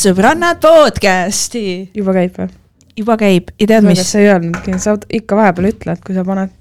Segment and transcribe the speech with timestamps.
[0.00, 1.90] Sõbrannad podcasti.
[1.92, 2.46] juba käib või?
[2.96, 4.00] juba käib ja tead mis?
[4.08, 6.54] sa ei öelnudki, sa ikka vahepeal ütled, kui sa paned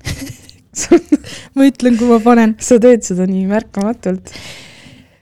[1.55, 2.57] ma ütlen, kui ma panen.
[2.59, 4.33] sa teed seda nii märkamatult.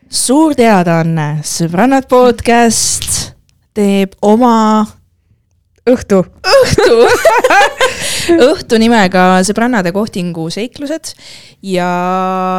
[0.10, 3.36] suur teadaanne, Sõbrannad podcast
[3.78, 4.82] teeb oma
[5.86, 6.24] õhtu.
[6.56, 6.98] õhtu
[8.50, 11.14] õhtu nimega Sõbrannade kohtingu seiklused
[11.70, 11.92] ja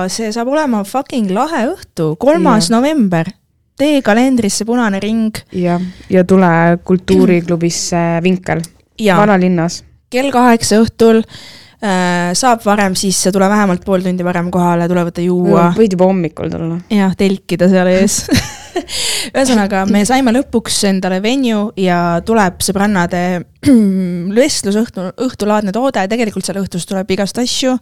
[0.06, 3.34] see saab olema fucking lahe õhtu, kolmas november.
[3.78, 5.38] Tee kalendrisse punane ring.
[5.54, 6.50] jah, ja tule
[6.84, 8.62] kultuuriklubisse Vinkel,
[8.98, 9.82] vanalinnas.
[10.10, 15.24] kell kaheksa õhtul äh, saab varem sisse, tule vähemalt pool tundi varem kohale, tule võtta
[15.24, 15.68] juua.
[15.76, 16.80] võid juba hommikul tulla.
[16.92, 18.24] jah, telkida seal ees
[19.34, 23.22] ühesõnaga, me saime lõpuks endale venue ja tuleb sõbrannade
[24.38, 27.78] vestlusõhtu, õhtulaadne toode, tegelikult seal õhtus tuleb igast asju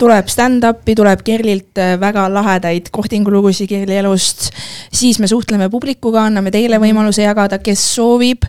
[0.00, 4.50] tuleb stand-up'i, tuleb Kerlilt äh, väga lahedaid kohtingulugusid Kerli elust,
[4.92, 8.48] siis me suhtleme publikuga, anname teile võimaluse jagada, kes soovib,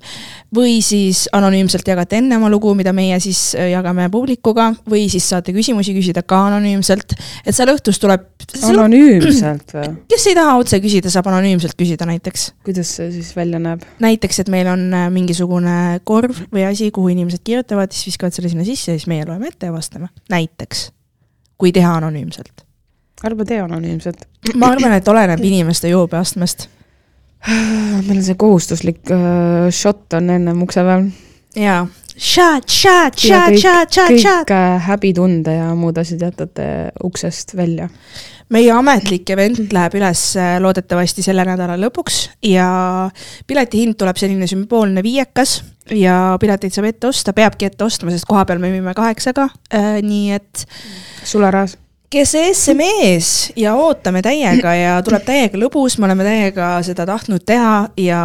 [0.54, 5.28] või siis anonüümselt jagate enne oma lugu, mida meie siis äh, jagame publikuga, või siis
[5.30, 8.26] saate küsimusi küsida ka anonüümselt, et seal õhtus tuleb
[8.70, 9.92] anonüümselt või?
[10.14, 12.52] kes ei taha otse küsida, saab anonüümselt küsida näiteks.
[12.66, 13.86] kuidas see siis välja näeb?
[14.04, 18.54] näiteks, et meil on äh, mingisugune korv või asi, kuhu inimesed kirjutavad, siis viskavad selle
[18.54, 20.92] sinna sisse ja siis meie loeme ette ja vastame, näiteks
[21.64, 22.66] kui teha anonüümselt?
[23.24, 24.26] arva tee anonüümselt.
[24.60, 26.68] ma arvan, et oleneb inimeste joobeastmest.
[27.48, 31.08] meil on see kohustuslik uh, šott on ennem ukse peal.
[31.56, 31.86] jaa,
[32.18, 34.46] shot, shot, shot, shot, shot, shot.
[34.46, 36.68] kõik äh, häbitunde ja muud asjad jätate
[37.04, 37.90] uksest välja.
[38.54, 43.10] meie ametlik event läheb üles äh, loodetavasti selle nädala lõpuks ja
[43.48, 48.62] piletihind tuleb selline sümboolne viiekas ja pileteid saab ette osta, peabki ette ostma, sest kohapeal
[48.62, 50.68] me müüme kaheksaga äh,, nii et.
[51.24, 51.78] sularahas
[52.14, 57.42] kes see mees ja ootame täiega ja tuleb täiega lõbus, me oleme täiega seda tahtnud
[57.48, 58.22] teha ja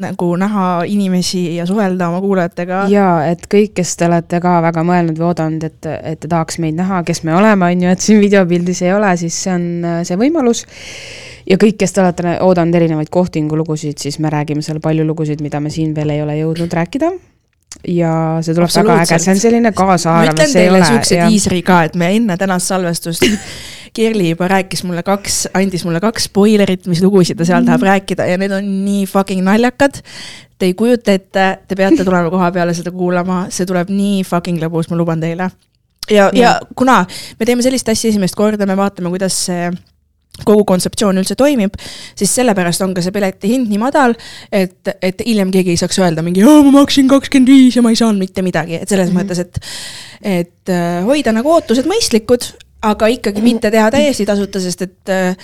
[0.00, 2.84] nagu näha inimesi ja suhelda oma kuulajatega.
[2.92, 6.60] ja et kõik, kes te olete ka väga mõelnud või oodanud, et, et te tahaks
[6.62, 9.66] meid näha, kes me oleme, on ju, et siin videopildis ei ole, siis see on
[10.08, 10.64] see võimalus
[11.50, 15.60] ja kõik, kes te olete oodanud erinevaid kohtingulugusid, siis me räägime seal palju lugusid, mida
[15.60, 17.12] me siin veel ei ole jõudnud rääkida
[17.88, 18.12] ja
[18.44, 20.32] see tuleb väga äge, see on selline kaasahaarav.
[20.32, 23.24] ma ütlen teile siukse diisri ka, et me enne tänast salvestust
[23.96, 28.28] Kerli juba rääkis mulle kaks, andis mulle kaks spoilerit, mis lugusid ta seal tahab rääkida
[28.30, 30.00] ja need on nii fucking naljakad.
[30.58, 34.60] Te ei kujuta ette, te peate tulema koha peale seda kuulama, see tuleb nii fucking
[34.62, 35.50] lõbus, ma luban teile.
[36.10, 37.04] ja, ja, ja kuna
[37.38, 39.70] me teeme sellist asja esimest korda, me vaatame, kuidas see
[40.46, 41.74] kogu kontseptsioon üldse toimib,
[42.18, 44.14] siis sellepärast on ka see pileti hind nii madal,
[44.52, 47.98] et, et hiljem keegi ei saaks öelda mingi, ma maksin kakskümmend viis ja ma ei
[48.00, 49.28] saanud mitte midagi, et selles mm -hmm.
[49.28, 49.60] mõttes, et,
[50.22, 52.52] et äh, hoida nagu ootused mõistlikud,
[52.82, 55.36] aga ikkagi mitte teha täiesti tasuta, sest et äh,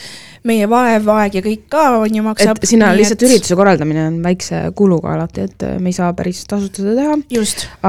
[0.47, 2.61] meie vaev, aeg ja kõik ka on ju maksab.
[2.61, 3.29] et sinna lihtsalt et...
[3.29, 7.17] ürituse korraldamine on väikse kuluga alati, et äh, me ei saa päris tasuta seda teha.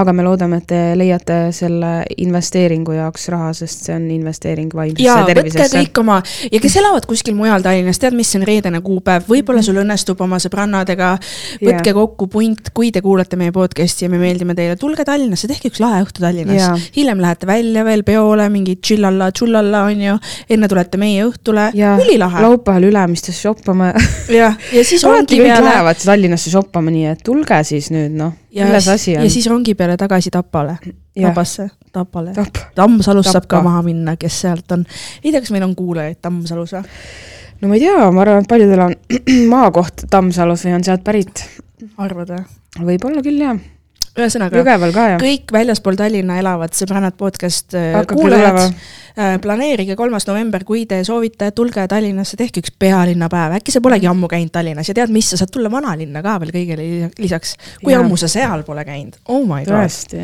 [0.01, 1.91] aga me loodame, et te leiate selle
[2.23, 5.67] investeeringu jaoks raha, sest see on investeering vaimsesse tervisesse.
[5.67, 6.19] võtke kõik oma
[6.51, 10.39] ja kes elavad kuskil mujal Tallinnas, tead, mis on reedene kuupäev, võib-olla sul õnnestub oma
[10.41, 11.13] sõbrannadega,
[11.61, 11.97] võtke yeah.
[11.97, 15.81] kokku punt, kui te kuulate meie podcast'i ja me meeldime teile, tulge Tallinnasse, tehke üks
[15.83, 16.57] lahe õhtu Tallinnas.
[16.57, 16.89] Yeah..
[16.97, 20.17] hiljem lähete välja veel peole, mingi tšillalla, tšullalla on ju,
[20.57, 23.91] enne tulete meie õhtule, ülilahe laupäeval Ülemistes shoppama.
[24.39, 25.67] jah, ja siis rongi peale.
[25.67, 29.27] Lähevad Tallinnasse shoppama, nii et tulge siis nüüd noh, milles asi on.
[29.27, 30.77] ja siis rongi peale tagasi Tapale,
[31.13, 32.61] Tapasse, Tapale Tap..
[32.75, 34.85] Tammsalust saab ka maha minna, kes sealt on.
[35.23, 36.99] ei tea, kas meil on kuulajaid Tammsalus või?
[37.61, 38.99] no ma ei tea, ma arvan, et paljudel on
[39.55, 41.45] maakoht Tammsalus või on sealt pärit.
[41.97, 42.45] arvad või?
[42.91, 43.57] võib-olla küll, jah
[44.17, 44.63] ühesõnaga,
[45.21, 51.03] kõik väljaspool Tallinna elavad sõbrannad podcast äh, Hakkab kuulajad, äh, planeerige kolmas november, kui te
[51.07, 55.29] soovite, tulge Tallinnasse, tehke üks pealinnapäev, äkki sa polegi ammu käinud Tallinnas ja tead mis,
[55.31, 56.87] sa saad tulla vanalinna ka veel kõigele
[57.21, 57.55] lisaks.
[57.83, 58.01] kui ja.
[58.01, 60.17] ammu sa seal pole käinud, oh my god.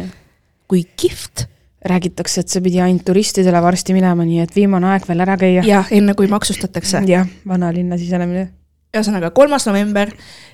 [0.71, 1.47] kui kihvt
[1.85, 5.63] räägitakse, et see pidi ainult turistidele varsti minema, nii et viimane aeg veel ära käia.
[5.67, 7.03] jah, enne kui maksustatakse.
[7.09, 8.49] jah, vanalinna sisenemine.
[8.95, 10.09] ühesõnaga, kolmas november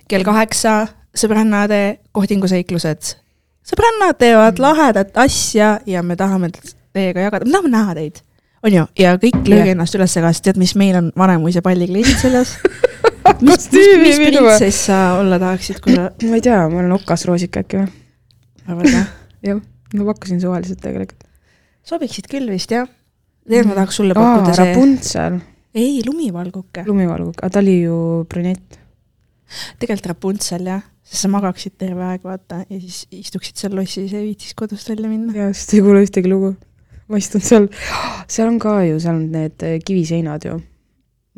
[0.09, 0.81] kell kaheksa,
[1.15, 3.15] sõbrannade kohtinguseiklused
[3.69, 4.63] sõbrannad teevad mm.
[4.65, 8.21] lahedat asja ja me tahame teiega jagada, me tahame näha teid.
[8.65, 12.57] on ju, ja kõik lööge ennast üles sest tead, mis meil on Vanemuise pallikleidid seljas
[13.45, 16.09] mis, mis, mis printsess sa olla tahaksid, kui sa?
[16.25, 17.91] ma ei tea, ma olen okasroosik äkki või?
[18.67, 19.03] arvad või?
[19.49, 19.61] jah,
[19.95, 21.27] ma pakkusin suvaliselt tegelikult.
[21.87, 22.89] sobiksid küll vist jah.
[23.45, 24.67] tegelikult ma tahaks sulle pakkuda see.
[24.73, 25.39] Rapuntsel.
[25.75, 26.85] ei, lumivalguke.
[26.89, 27.99] lumivalguke, aga ta oli ju
[28.29, 28.79] brünett.
[29.79, 34.21] Tegelikult Rapuntsel jah sest sa magaksid terve aeg, vaata, ja siis istuksid seal lossis ja
[34.21, 35.33] ei viitsiks kodust välja minna.
[35.33, 36.53] jaa, sest ei kuule ühtegi lugu.
[37.09, 37.65] ma istun seal,
[38.29, 40.59] seal on ka ju, seal on need äh, kiviseinad ju.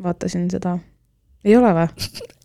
[0.03, 0.77] vaatasin seda
[1.45, 1.87] ei ole või?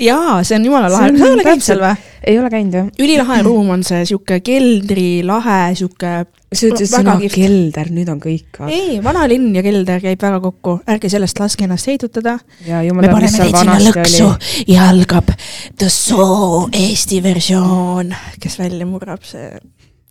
[0.06, 2.08] jaa, see on jumala lahe, sa ei ole käinud seal või?
[2.32, 2.88] ei ole käinud jah.
[3.04, 6.12] ülilahe ruum on see sihuke keldrilahe, sihuke
[6.56, 7.36] sa ütlesid sõna kihvt.
[7.36, 8.60] kelder, nüüd on kõik.
[8.70, 12.38] ei, vanalinn ja kelder käib väga kokku, ärge sellest laske ennast heidutada.
[12.66, 14.66] me paneme teid sinna lõksu oli.
[14.72, 15.32] ja algab
[15.76, 19.50] The Soo Eesti versioon, kes välja murrab, see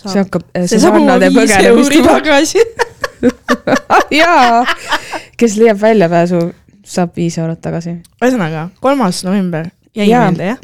[0.06, 2.62] see hakkab, see see saab oma viis euri tagasi.
[4.22, 4.62] jaa,
[5.40, 6.42] kes leiab väljapääsu,
[6.86, 7.98] saab viis eurot tagasi.
[8.22, 10.26] ühesõnaga, kolmas november jäi Jaa.
[10.28, 10.64] meelde, jah?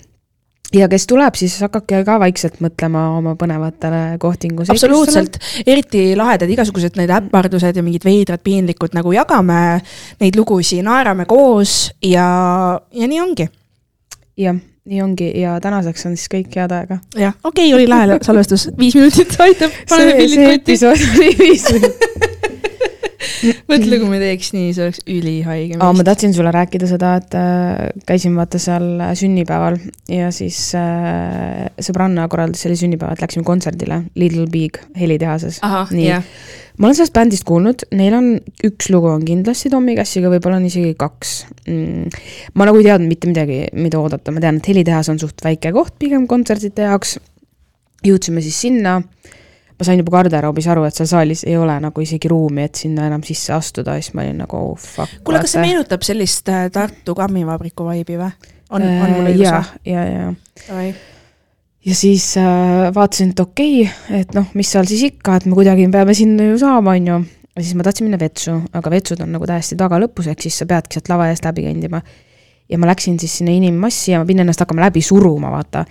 [0.75, 6.99] ja kes tuleb, siis hakake ka vaikselt mõtlema oma põnevatele kohtingu absoluutselt, eriti lahedad igasugused
[6.99, 9.81] need äpardused ja mingid veidrad piinlikud nagu jagame
[10.21, 12.25] neid lugusid, naerame koos ja,
[12.79, 13.47] ja nii ongi.
[14.39, 17.01] jah, nii ongi ja tänaseks on siis kõik head aega.
[17.17, 20.61] jah, okei okay,, oli lahe salvestus, viis minutit aitab, paneme see, see pildid kotti.
[20.61, 22.29] episood oli viis minutit.
[23.71, 25.79] mõtle, kui me teeks nii, see oleks ülihaige.
[25.81, 29.79] aa, ma tahtsin sulle rääkida seda, et äh, käisin vaata seal äh, sünnipäeval
[30.11, 35.61] ja siis äh, sõbranna korraldas selle sünnipäeva, et läksime kontserdile Little Big helitehases.
[35.91, 36.07] nii.
[36.07, 36.25] jah,
[36.77, 38.29] ma olen sellest bändist kuulnud, neil on
[38.67, 41.35] üks lugu on kindlasti Tommy Cassiga, võib-olla on isegi kaks
[41.67, 42.23] mm..
[42.55, 45.73] ma nagu ei teadnud mitte midagi, mida oodata, ma tean, et helitehas on suht väike
[45.75, 47.17] koht pigem kontsertide jaoks.
[48.05, 48.99] jõudsime siis sinna,
[49.81, 53.07] ma sain juba garderoobis aru, et seal saalis ei ole nagu isegi ruumi, et sinna
[53.09, 55.21] enam sisse astuda, siis ma olin nagu oh, fuck.
[55.25, 58.31] kuule, kas see meenutab sellist äh, Tartu kammivabriku vibe'i või?
[58.71, 60.33] on, on mul õigus Äh, ja või?, ja, ja
[60.67, 60.87] Davai.
[61.85, 65.57] ja siis äh, vaatasin, et okei okay,, et noh, mis seal siis ikka, et me
[65.57, 67.19] kuidagi peame sinna ju saama, on ju.
[67.55, 70.67] ja siis ma tahtsin minna vetsu, aga vetsud on nagu täiesti tagalõpus, ehk siis sa
[70.69, 72.01] peadki sealt lava eest läbi kõndima.
[72.69, 75.85] ja ma läksin siis sinna inimmassi ja ma pidin ennast hakkama läbi suruma, vaata.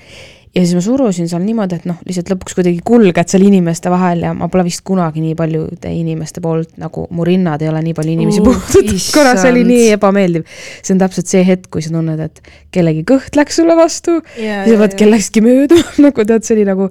[0.55, 4.25] Ja siis ma surusin seal niimoodi, et noh, lihtsalt lõpuks kuidagi kulged seal inimeste vahel
[4.27, 7.97] ja ma pole vist kunagi nii paljude inimeste poolt nagu mu rinnad ei ole nii
[7.97, 10.47] palju inimesi Uh, puudutanud, korra see oli nii ebameeldiv.
[10.83, 12.41] see on täpselt see hetk, kui sa tunned, et
[12.75, 16.91] kellegi kõht läks sulle vastu ja sa pead kellestki mööda, nagu tead, see oli nagu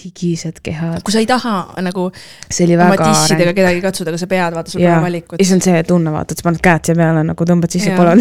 [0.00, 1.02] higised kehad.
[1.04, 1.54] kui sa ei taha
[1.84, 5.00] nagu see oli oma väga tissidega kedagi katsuda, aga sa pead, vaata, sul pole ja
[5.04, 5.40] valikut.
[5.40, 8.14] siis on see tunne, vaata, et sa paned käed siia peale nagu tõmbad sisse, pole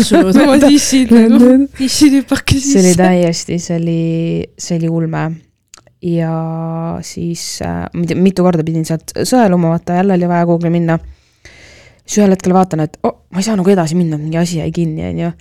[0.45, 3.01] oma tissid nagu, tissitüpake see oli sisse.
[3.03, 4.01] täiesti, see oli,
[4.67, 5.23] see oli ulme.
[6.05, 6.33] ja
[7.03, 10.71] siis äh, ma ei tea, mitu korda pidin sealt sõeluma, vaata jälle oli vaja kuhugi
[10.73, 10.99] minna.
[12.05, 14.71] siis ühel hetkel vaatan, et oh, ma ei saa nagu edasi minna, mingi asi jäi
[14.75, 15.33] kinni, onju.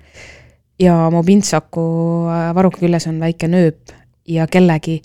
[0.83, 1.87] ja mu pintsaku
[2.33, 3.97] äh, varuka küljes on väike nööp
[4.29, 5.01] ja kellegi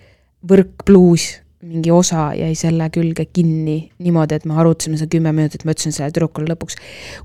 [0.49, 1.29] võrkpluus
[1.63, 5.95] mingi osa jäi selle külge kinni niimoodi, et me arutasime seda kümme minutit, ma ütlesin
[5.95, 6.77] sellele tüdrukule lõpuks,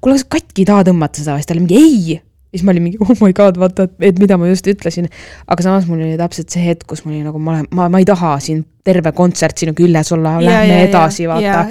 [0.02, 2.20] kuule, kas katki ei taha tõmmata seda, siis ta oli mingi ei.
[2.54, 5.10] siis ma olin mingi oh my god, vaata, et, mida ma just ütlesin.
[5.46, 8.02] aga samas mul oli täpselt see hetk, kus mul oli nagu ma olen, ma, ma
[8.02, 11.66] ei taha siin terve kontsert sinu küljes olla, lähme edasi, vaata.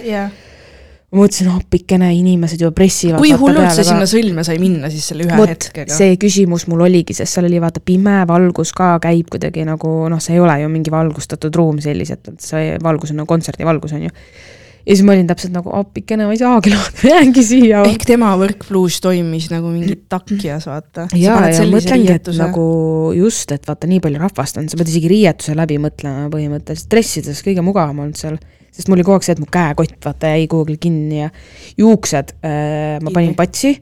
[1.08, 3.22] Ma mõtlesin, appikene, inimesed juba pressivad.
[3.22, 5.94] kui hullult sa sinna sõlme sai minna siis selle ühe vot hetkega?
[5.96, 10.20] see küsimus mul oligi, sest seal oli vaata pime valgus ka käib kuidagi nagu noh,
[10.24, 14.10] see ei ole ju mingi valgustatud ruum selliselt, et see valgus on nagu kontserdivalgus on
[14.10, 14.16] ju.
[14.88, 17.82] Ja siis ma olin täpselt nagu appikene, ma ei saagi lahti, ma jäängi siia.
[17.90, 21.10] ehk tema võrkpluus toimis nagu mingi takjas, vaata.
[21.20, 22.68] ja, ja mõtlengi, et nagu
[23.18, 27.44] just, et vaata, nii palju rahvast on, sa pead isegi riietuse läbi mõtlema põhimõtteliselt, dressides
[27.46, 28.40] kõige mugavam olnud seal,
[28.72, 31.30] sest mul oli kogu aeg see, et mu käekott vaata jäi kuhugi kinni ja
[31.82, 33.76] juuksed äh, ma panin patsi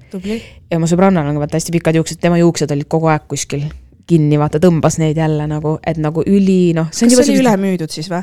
[0.72, 3.68] ja mu sõbrannal on vaata hästi pikad juuksed, tema juuksed olid kogu aeg kuskil
[4.10, 7.58] kinni, vaata tõmbas neid jälle nagu, et nagu üli noh, kas see oli selline- üle
[7.62, 8.22] müüdud siis või?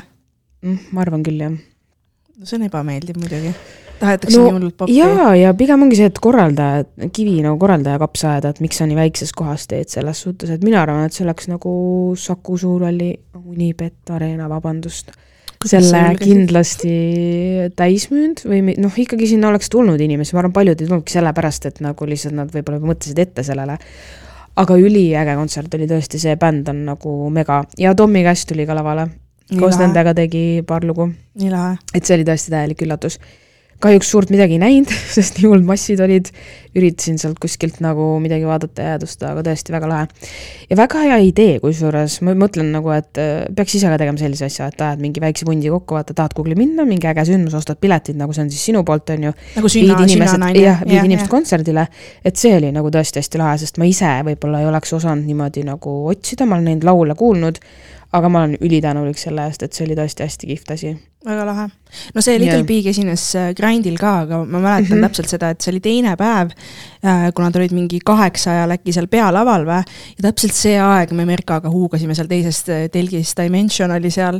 [0.63, 0.89] mm,.
[0.95, 1.55] ma arvan küll jah.
[2.39, 3.53] No see on ebameeldiv muidugi.
[3.99, 4.95] tahetakse No, nii hullult poppi.
[4.97, 8.87] ja, ja pigem ongi see, et korraldaja, kivi nagu korraldaja kaps ajada, et miks sa
[8.89, 11.73] nii väikses kohas teed selles suhtes, et mina arvan, et see oleks nagu
[12.19, 13.11] Saku Suurhalli
[13.43, 15.13] Unibet Arena, vabandust,
[15.63, 16.91] selle kindlasti
[17.79, 21.81] täismüünud või noh, ikkagi sinna oleks tulnud inimesi, ma arvan, paljud ei tulnudki sellepärast, et
[21.85, 23.77] nagu lihtsalt nad võib-olla mõtlesid ette sellele.
[24.55, 28.75] aga üliäge kontsert oli tõesti, see bänd on nagu mega ja Tommy Cash tuli ka
[28.75, 29.07] lavale,
[29.51, 31.09] koos nendega tegi paar lugu,
[31.49, 31.77] lahe.
[31.93, 33.19] et see oli tõesti täielik üllatus.
[33.83, 36.29] kahjuks suurt midagi ei näinud, sest nii hullud massid olid,
[36.77, 40.05] üritasin sealt kuskilt nagu midagi vaadata ja jäädvustada, aga tõesti väga lahe.
[40.69, 44.47] ja väga hea idee, kusjuures ma mõtlen nagu, et äh, peaks ise ka tegema sellise
[44.47, 47.81] asja, et ajad mingi väikse pundi kokku, vaata, tahad kuhugi minna, mingi äge sündmus, ostad
[47.83, 50.63] piletid, nagu see on siis sinu poolt, on ju nagu sünna, sünnanaine.
[50.63, 51.89] jah, viid inimesed kontserdile,
[52.23, 55.67] et see oli nagu tõesti hästi lahe, sest ma ise võib-olla ei oleks osanud niimoodi
[55.67, 57.59] nagu otsida, ma olen neid laule kuulnud,
[58.13, 60.93] aga ma olen ülitänulik selle eest, et see oli tõesti hästi kihvt asi.
[61.23, 61.65] väga lahe.
[62.15, 62.67] no see Little Jah.
[62.67, 64.97] Big esines äh, Grindil ka, aga ma mäletan mm.
[64.97, 65.07] -hmm.
[65.07, 66.51] täpselt seda, et see oli teine päev
[67.35, 69.81] kuna nad olid mingi kaheksa ajal äkki seal pealaval või.
[70.17, 74.39] ja täpselt see aeg me Merkaga huugasime seal teisest telgist, Dimension oli seal,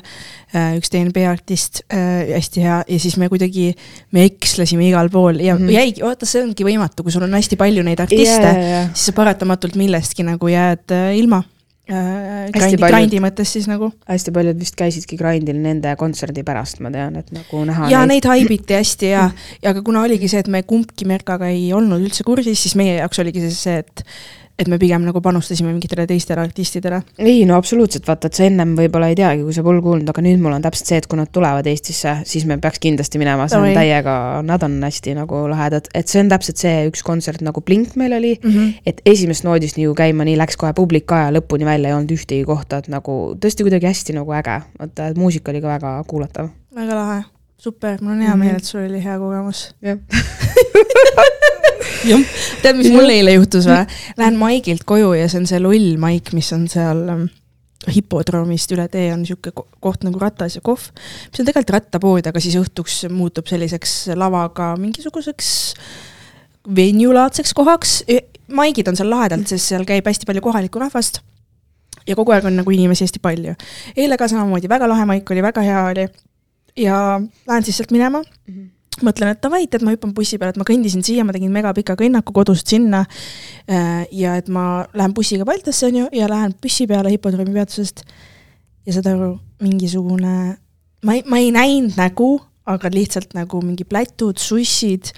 [0.77, 3.73] üks DNB artist, hästi hea ja siis me kuidagi,
[4.11, 5.71] me ekslesime igal pool ja mm -hmm.
[5.71, 8.93] jäigi, vaata, see ongi võimatu, kui sul on hästi palju neid artiste yeah,, yeah, yeah.
[8.93, 11.43] siis sa paratamatult millestki nagu jääd ilma
[11.91, 13.91] äh, grindi, grindi mõttes siis nagu.
[14.09, 17.89] hästi paljud vist käisidki grindil nende kontserdi pärast, ma tean, et nagu näha.
[17.91, 19.27] ja neid, neid haibiti hästi ja,
[19.63, 22.99] ja aga kuna oligi see, et me kumbki Merkaga ei olnud üldse kursis, siis meie
[23.01, 24.05] jaoks oligi siis see, et
[24.59, 27.01] et me pigem nagu panustasime mingitele teistele artistidele.
[27.17, 30.23] ei no absoluutselt, vaata, et sa ennem võib-olla ei teagi, kui sa pole kuulnud, aga
[30.25, 33.47] nüüd mul on täpselt see, et kui nad tulevad Eestisse, siis me peaks kindlasti minema,
[33.49, 37.01] see on no, täiega, nad on hästi nagu lahedad, et see on täpselt see üks
[37.05, 38.73] kontsert nagu Blink meil oli mm, -hmm.
[38.85, 42.13] et esimesest noodist nii käima, nii läks kohe publik ka ja lõpuni välja ei olnud
[42.13, 45.95] ühtegi kohta, et nagu tõesti kuidagi hästi nagu äge, vaata, et muusika oli ka väga
[46.07, 46.53] kuulatav.
[46.75, 47.23] väga lahe,
[47.57, 49.73] super, mul on hea meel, et sul oli hea kogemus.
[49.81, 49.97] jah
[52.63, 53.83] tead, mis mul eile juhtus või?
[54.19, 57.25] Lähen Maigilt koju ja see on see loll Maik, mis on seal ähm,
[57.91, 62.43] hipodroomist üle tee on niisugune koht nagu Ratas ja kohv, mis on tegelikult rattapood, aga
[62.43, 65.51] siis õhtuks muutub selliseks lavaga mingisuguseks
[66.75, 68.01] venue-laadseks kohaks.
[68.53, 71.21] maigid on seal lahedalt, sest seal käib hästi palju kohalikku rahvast.
[72.07, 73.55] ja kogu aeg on nagu inimesi hästi palju.
[73.95, 76.07] eile ka samamoodi, väga lahe maik oli, väga hea oli.
[76.77, 78.53] ja lähen siis sealt minema mm.
[78.53, 81.51] -hmm mõtlen, et davai, tead, ma hüppan bussi peale, et ma kõndisin siia, ma tegin
[81.53, 83.03] megapika kõnnaku kodust sinna.
[83.65, 88.05] Äh, ja et ma lähen bussiga Baltasse, on ju, ja lähen bussi peale hipodroomi peatusest.
[88.85, 90.57] ja saad aru, mingisugune,
[91.07, 92.35] ma ei, ma ei näinud nägu,
[92.67, 95.13] aga lihtsalt nagu mingi plätud, sussid,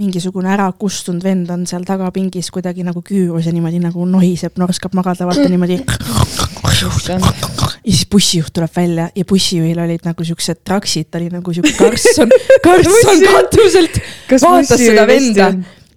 [0.00, 4.96] mingisugune ära kustunud vend on seal tagapingis kuidagi nagu küürus ja niimoodi nagu nohiseb, norskab
[4.96, 5.78] magada, vaata niimoodi
[7.84, 11.72] ja siis bussijuht tuleb välja ja bussijuhil olid nagu siuksed traksid, ta oli nagu siuke
[11.76, 12.32] karsson,
[12.64, 14.00] karsson katuselt.
[14.42, 15.50] vaatas seda venda,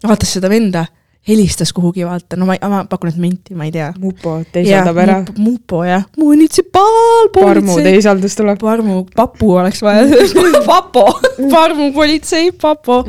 [0.04, 0.86] vaatas seda venda,
[1.28, 3.88] helistas kuhugi, vaata, no ma, ma pakun, et menti, ma ei tea.
[4.04, 5.18] mupo teisaldab ära.
[5.38, 7.48] mupo jah, munitsipaalpolitsei.
[7.54, 8.60] parmu teisaldus tuleb.
[8.62, 10.08] parmu, papu oleks vaja
[10.68, 11.08] papo,
[11.52, 13.06] parmu politsei, papo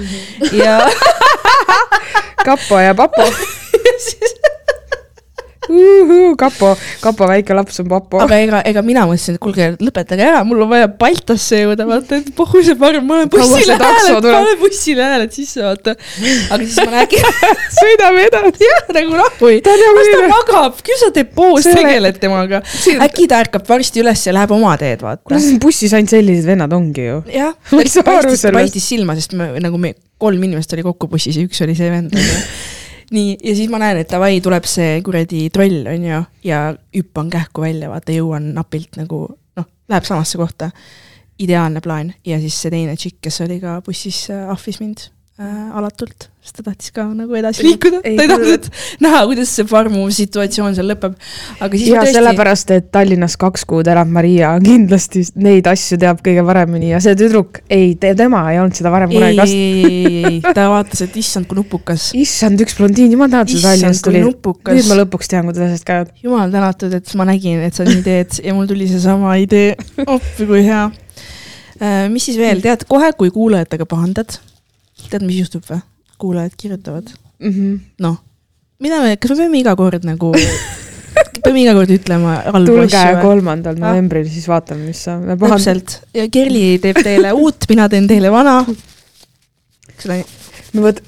[0.54, 0.78] ja
[2.46, 4.38] kapo ja papo ja siis
[6.38, 6.72] kapo,
[7.02, 8.20] kapo väike laps on papo.
[8.24, 12.20] aga ega, ega mina mõtlesin, et kuulge, lõpetage ära, mul on vaja Baltasse jõuda, vaata,
[12.22, 15.94] et pohhu see parem, ma olen bussile hääled, pane bussile hääled sisse, vaata.
[15.94, 17.28] aga siis ma räägin
[17.80, 18.66] sõidame edasi.
[18.68, 19.60] jah, nagu rahvui.
[19.66, 22.62] las ta magab, küll sa depoos tegeled temaga.
[23.08, 25.22] äkki ta ärkab varsti üles ja läheb oma teed, vaata.
[25.28, 27.22] kuule, bussis ainult sellised vennad ongi ju.
[27.34, 31.76] jah, paistis silma, sest me nagu me kolm inimest oli kokku bussis ja üks oli
[31.78, 32.14] see vend
[33.14, 36.62] nii, ja siis ma näen, et davai, tuleb see kuradi troll, on ju, ja
[36.96, 39.24] hüppan kähku välja, vaata, jõuan napilt nagu
[39.58, 40.70] noh, läheb samasse kohta.
[41.38, 45.04] ideaalne plaan ja siis see teine tšikk, kes oli ka bussis, äh, ahvis mind
[45.38, 48.64] äh, alatult, sest ta tahtis ka nagu edasi liikuda, ta ei tahtnud
[49.04, 51.14] näha, kuidas see farmu situatsioon seal lõpeb.
[51.62, 52.16] aga siis ja tõesti...
[52.16, 57.14] sellepärast, et Tallinnas kaks kuud elab Maria, kindlasti neid asju teab kõige paremini ja see
[57.18, 59.54] tüdruk, ei, tema ei olnud seda varem kunagi kast-.
[59.54, 62.10] ei, ei, ei, ta vaatas, et issand, kui nupukas.
[62.18, 64.24] issand, üks blondiin, jumal tänatud, Tallinnast tuli.
[64.26, 66.12] nüüd ma lõpuks tean, kuidas asjad käivad.
[66.24, 70.50] jumal tänatud, et ma nägin, et sa nii teed ja mul tuli seesama idee, appi
[70.50, 70.88] kui hea.
[71.78, 74.40] Äh, mis siis veel, tead, kohe, kui kuulajatega pahandad
[75.12, 75.80] tead, mis juhtub või?
[76.18, 77.78] kuulajad kirjutavad mm -hmm..
[78.04, 78.18] noh,
[78.82, 80.32] mida me, kas me peame iga kord nagu
[81.44, 82.90] peame iga kord ütlema halbu asju.
[82.90, 83.84] tulge kolmandal ah.
[83.86, 85.30] novembril, siis vaatame, mis saab.
[85.46, 88.60] täpselt ja Kerli teeb teile uut, mina teen teile vana.
[89.94, 90.22] eks ole.
[90.74, 91.02] no vot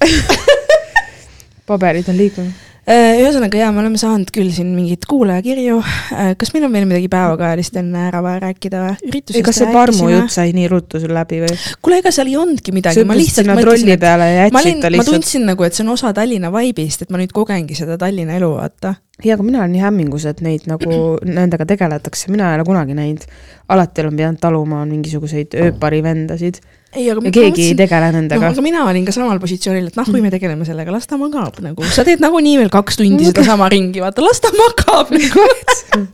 [1.69, 5.75] paberid on liikunud ühesõnaga jaa, me oleme saanud küll siin mingeid kuulajakirju.
[6.15, 9.21] Äh, kas meil on veel midagi päevakajalist enne ära vaja rääkida või?
[9.45, 11.59] kas see Parmu jutt sai nii ruttu sul läbi või?
[11.77, 14.07] kuule, ega seal ei olnudki midagi, ma lihtsalt mõtlesin, et
[14.55, 17.77] ma, olin, ma tundsin nagu, et see on osa Tallinna vibe'ist, et ma nüüd kogengi
[17.77, 18.95] seda Tallinna elu, vaata.
[19.21, 20.91] jaa, aga mina olen nii hämmingus, et neid nagu,
[21.37, 23.29] nendega tegeletakse, mina ei ole kunagi näinud.
[23.69, 26.63] alati olen pidanud taluma mingisuguseid ööpari vendasid
[26.95, 28.51] ei, aga ja keegi mõtlesin, ei tegele nendega no,.
[28.55, 31.61] aga mina olin ka samal positsioonil, et noh, kui me tegeleme sellega, las ta magab
[31.63, 35.47] nagu, sa teed nagunii veel kaks tundi sedasama ringi, vaata, las ta magab nagu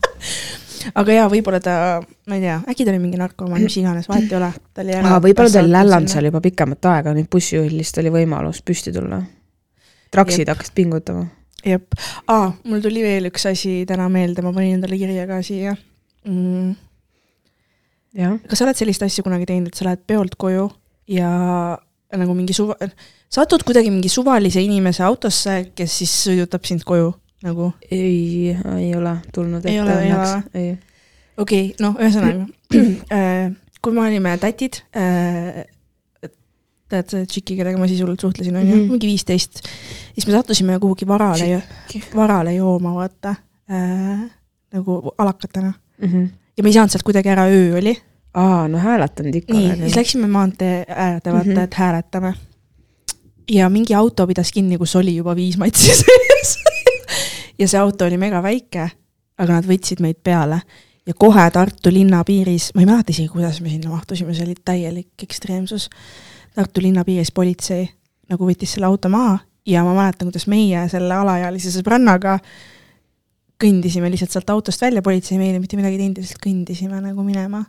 [1.02, 1.78] aga jaa, võib-olla ta,
[2.30, 4.52] ma ei tea, äkki ta oli mingi narkomaan, mis iganes, vahet ei ole.
[5.26, 9.24] võib-olla ta oli lälland seal juba pikemat aega, nüüd bussijuhil lihtsalt oli võimalus püsti tulla.
[10.14, 11.28] traksid hakkasid pingutama.
[11.66, 11.98] jep,
[12.32, 15.76] aa, mul tuli veel üks asi täna meelde, ma panin endale kirja ka siia
[16.28, 16.87] mm
[18.48, 20.70] kas sa oled sellist asja kunagi teinud, et sa lähed peolt koju
[21.12, 21.30] ja
[22.18, 22.78] nagu mingi suva,
[23.30, 27.12] satud kuidagi mingi suvalise inimese autosse, kes siis sõidutab sind koju
[27.46, 27.72] nagu?
[27.92, 30.76] ei, ei ole tulnud ette õnneks, ei.
[31.38, 32.48] okei okay,, noh, ühesõnaga
[33.18, 33.52] äh,
[33.84, 35.66] kui me olime tatid, äh,
[36.88, 39.62] tead see tšiki, kellega ma sisult suhtlesin, onju mm -hmm., mingi viisteist.
[40.14, 41.62] siis me sattusime kuhugi varale,
[42.16, 43.36] varale jooma, vaata
[43.72, 44.28] äh,,
[44.74, 46.08] nagu alakatena mm.
[46.08, 46.28] -hmm.
[46.58, 47.96] Ja me ei saanud sealt kuidagi ära, öö oli.
[48.34, 49.54] aa, no hääletanud ikka.
[49.54, 51.64] nii, siis läksime maantee äärde, vaata mm, -hmm.
[51.64, 52.34] et hääletame.
[53.52, 56.60] ja mingi auto pidas kinni, kus oli juba viis matsi sees
[57.60, 58.90] ja see auto oli mega väike,
[59.38, 60.62] aga nad võtsid meid peale
[61.08, 64.56] ja kohe Tartu linna piiris, ma ei mäleta isegi, kuidas me sinna mahtusime, see oli
[64.66, 65.90] täielik ekstreemsus
[66.56, 67.90] Tartu linna piiris politsei
[68.30, 72.40] nagu võttis selle auto maha ja ma mäletan, kuidas meie selle alaealise sõbrannaga
[73.62, 77.66] kõndisime lihtsalt sealt autost välja, politsei meile mitte midagi teinud, lihtsalt kõndisime nagu minema.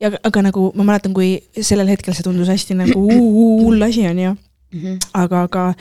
[0.00, 4.18] ja aga nagu ma mäletan, kui sellel hetkel see tundus hästi nagu hull asi on
[4.18, 4.36] ju.
[4.72, 4.98] -hmm.
[5.14, 5.74] aga, aga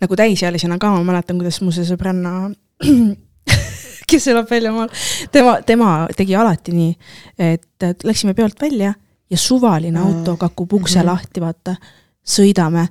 [0.00, 2.52] nagu täisealisena ka ma mäletan, kuidas mu see sõbranna
[4.10, 4.90] kes elab väljamaal,
[5.32, 6.92] tema, tema tegi alati nii,
[7.38, 8.92] et läksime peolt välja
[9.30, 11.06] ja suvaline auto kakub ukse mm -hmm.
[11.06, 11.76] lahti, vaata,
[12.22, 12.86] sõidame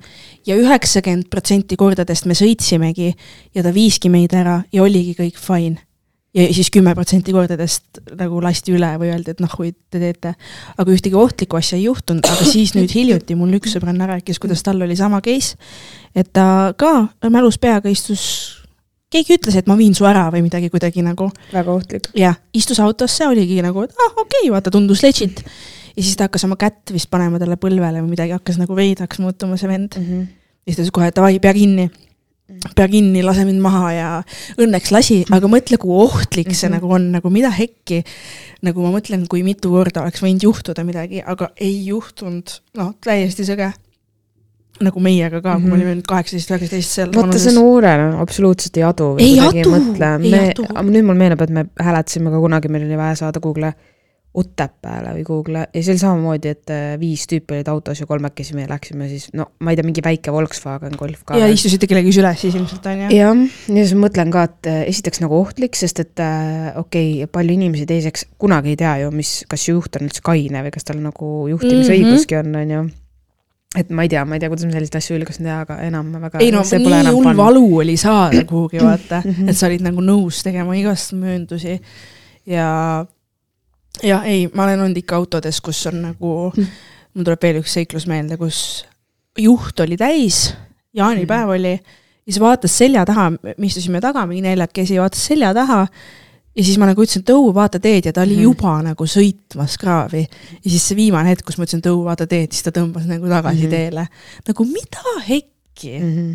[0.45, 3.13] ja üheksakümmend protsenti kordadest me sõitsimegi
[3.55, 5.79] ja ta viiski meid ära ja oligi kõik fine.
[6.33, 10.33] Ja siis kümme protsenti kordadest nagu lasti üle või öeldi, et noh, kui te teete.
[10.77, 14.63] aga ühtegi ohtlikku asja ei juhtunud, aga siis nüüd hiljuti mul üks sõbranna rääkis, kuidas
[14.63, 15.57] tal oli sama case,
[16.15, 18.23] et ta ka mälus peaga istus
[19.11, 21.27] keegi ütles, et ma viin su ära või midagi kuidagi nagu.
[21.51, 22.09] väga ohtlik.
[22.15, 25.43] jah, istus autosse, oligi nagu, et ah okei okay,, vaata, tundus legit
[25.95, 29.19] ja siis ta hakkas oma kätt vist panema talle põlvele või midagi, hakkas nagu veidraks
[29.19, 30.07] muutuma, see vend mm.
[30.07, 30.31] -hmm.
[30.63, 31.89] ja siis ta ütles kohe, davai, pea kinni
[32.75, 34.07] pea kinni, lase mind maha ja
[34.61, 36.79] õnneks lasi, aga mõtle, kui ohtlik see mm -hmm.
[36.79, 38.03] nagu on, nagu mida hekki.
[38.61, 43.45] nagu ma mõtlen, kui mitu korda oleks võinud juhtuda midagi, aga ei juhtunud, noh, täiesti
[43.47, 43.71] sõge.
[44.81, 45.61] nagu meiega ka mm, -hmm.
[45.61, 45.81] kui me mhm.
[45.81, 47.09] olime nüüd kaheksateist, üheksateist seal.
[47.13, 49.15] vaata, see noorena absoluutselt ei adu.
[49.17, 49.75] ei adu,
[50.23, 50.65] ei adu.
[50.89, 53.73] nüüd mul meenub, et me hääletasime ka kunagi, meil oli vaja saada Google'i
[54.31, 58.55] Otepääle või kuhugile ja see oli samamoodi, et äh, viis tüüpi olid autos ja kolmekesi
[58.55, 61.35] me läksime siis, no ma ei tea, mingi väike Volkswagen Golf ka.
[61.35, 63.09] ja istusite kellegi süles siis ilmselt on ju?
[63.17, 67.27] jah, ja siis mõtlen ka, et äh, esiteks nagu ohtlik, sest et äh, okei okay,,
[67.35, 70.87] palju inimesi, teiseks kunagi ei tea ju, mis, kas juht on üldse kaine või kas
[70.87, 72.87] tal nagu juhtimisõiguski on, on ju
[73.77, 76.09] et ma ei tea, ma ei tea, kuidas me selliseid asju julgesin teha, aga enam
[76.19, 76.41] väga.
[76.43, 79.51] ei no nii hull valu oli saada kuhugi vaata mm, -hmm.
[79.51, 81.79] et sa olid nagu nõus tegema igast mööndusi
[82.47, 82.67] ja
[84.03, 86.71] jah, ei, ma olen olnud ikka autodes, kus on nagu mm.,
[87.13, 88.85] mul tuleb veel üks seiklus meelde, kus
[89.39, 90.51] juht oli täis,
[90.95, 91.55] jaanipäev mm.
[91.57, 95.85] oli, ja siis vaatas selja taha, me istusime taga mingi neljakesi, vaatas selja taha
[96.55, 98.45] ja siis ma nagu ütlesin, et õu, vaata teed ja ta oli mm.
[98.49, 100.23] juba nagu sõitmas kraavi.
[100.59, 103.07] ja siis see viimane hetk, kus ma ütlesin, et õu, vaata teed, siis ta tõmbas
[103.09, 103.75] nagu tagasi mm -hmm.
[103.75, 104.07] teele.
[104.47, 106.15] nagu mida hekki mm?
[106.15, 106.33] -hmm.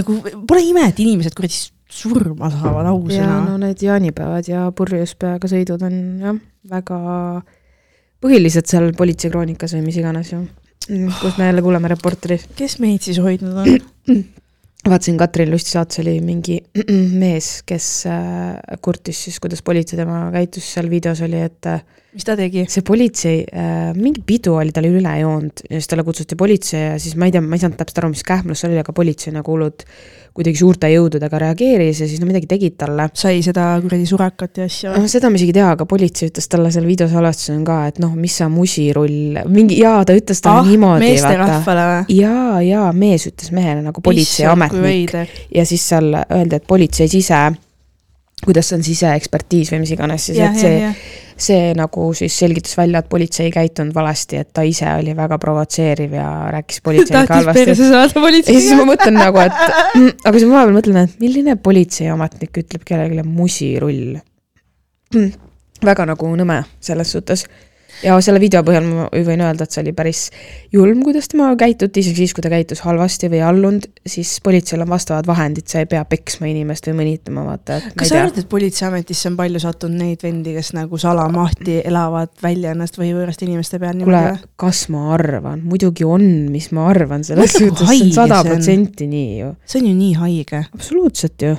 [0.00, 1.54] nagu pole ime, et inimesed kuradi
[1.88, 3.40] surma saavad ausõna.
[3.46, 6.98] no need jaanipäevad ja purjus peaga sõidud on jah, väga
[8.22, 10.42] põhilised seal politseikroonikas või mis iganes ju,
[11.20, 12.48] kus me jälle kuuleme reporteris.
[12.58, 13.78] kes meid siis hoidnud on?
[14.90, 16.58] vaatasin Katrin Lusti saates oli mingi
[17.22, 21.82] mees, kes äh, kurtis siis, kuidas politsei tema käitus seal videos oli, et äh,
[22.16, 22.64] mis ta tegi?
[22.72, 27.00] see politsei äh,, mingi pidu oli tal üle joonud ja siis talle kutsuti politsei ja
[27.02, 29.34] siis ma ei tea, ma ei saanud täpselt aru, mis kähmlus see oli, aga politsei
[29.34, 29.84] nagu hullult
[30.36, 33.08] kuidagi suurte jõududega reageeris ja siis no midagi tegid talle.
[33.16, 34.94] sai seda kuradi surakat ja asja?
[34.96, 38.12] no seda ma isegi ei tea, aga politsei ütles talle seal videosalvestusel ka, et noh,
[38.20, 41.04] mis sa musirull, mingi jaa, ta ütles talle ah, niimoodi.
[41.06, 42.18] meesterahvale või?
[42.20, 45.16] jaa, jaa, mees ütles mehele nagu politseiametnik
[45.56, 47.44] ja siis seal öeldi, et politseis ise
[48.46, 50.90] kuidas on siseekspertiis või mis iganes siis, et see,
[51.48, 55.38] see nagu siis selgitas välja, et politsei ei käitunud valesti, et ta ise oli väga
[55.42, 57.66] provotseeriv ja rääkis politseiniga halvasti.
[57.72, 57.76] ja
[58.54, 62.86] siis ma mõtlen nagu, et mm, aga siis ma vahepeal mõtlen, et milline politseiametnik ütleb
[62.88, 64.18] kellelegi musirull
[65.14, 65.30] mm,.
[65.84, 67.46] väga nagu nõme selles suhtes
[68.04, 70.22] ja selle video põhjal ma võin öelda, et see oli päris
[70.74, 74.90] julm, kuidas tema käituti, isegi siis, kui ta käitus halvasti või allunud, siis politseil on
[74.92, 77.78] vastavad vahendid, sa ei pea peksma inimest või mõnitama, vaata.
[77.96, 82.74] kas sa arvad, et politseiametisse on palju sattunud neid vendi, kes nagu salamahti elavad välja
[82.76, 84.02] ennast või võõraste inimeste peal?
[84.02, 84.24] kuule,
[84.60, 89.40] kas ma arvan, muidugi on, mis ma arvan, selles suhtes, see on sada protsenti nii
[89.40, 89.54] ju.
[89.64, 90.66] see on ju nii haige.
[90.74, 91.56] absoluutselt ju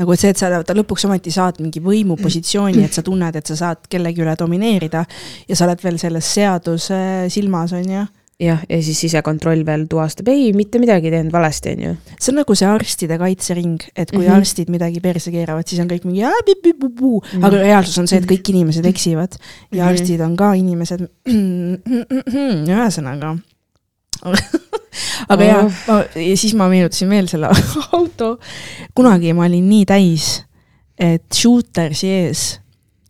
[0.00, 3.84] nagu see, et sa lõpuks ometi saad mingi võimupositsiooni, et sa tunned, et sa saad
[3.90, 5.04] kellegi üle domineerida
[5.48, 8.06] ja sa oled veel selles seaduse silmas, on ju
[8.40, 11.92] jah, ja siis sisekontroll veel tuvastab, ei, mitte midagi ei teinud valesti, on ju.
[12.16, 14.40] see on nagu see arstide kaitsering, et kui mm -hmm.
[14.40, 17.44] arstid midagi perse keeravad, siis on kõik mingi mm -hmm.
[17.44, 19.88] aga reaalsus on see, et kõik inimesed eksivad ja mm -hmm.
[19.90, 21.08] arstid on ka inimesed.
[22.74, 23.36] ühesõnaga
[25.32, 27.50] aga jaa, ja siis ma meenutasin veel selle
[27.98, 28.36] auto.
[28.94, 30.32] kunagi ma olin nii täis,
[31.00, 32.48] et shootersi ees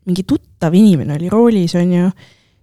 [0.07, 2.11] mingi tuttav inimene oli roolis, onju,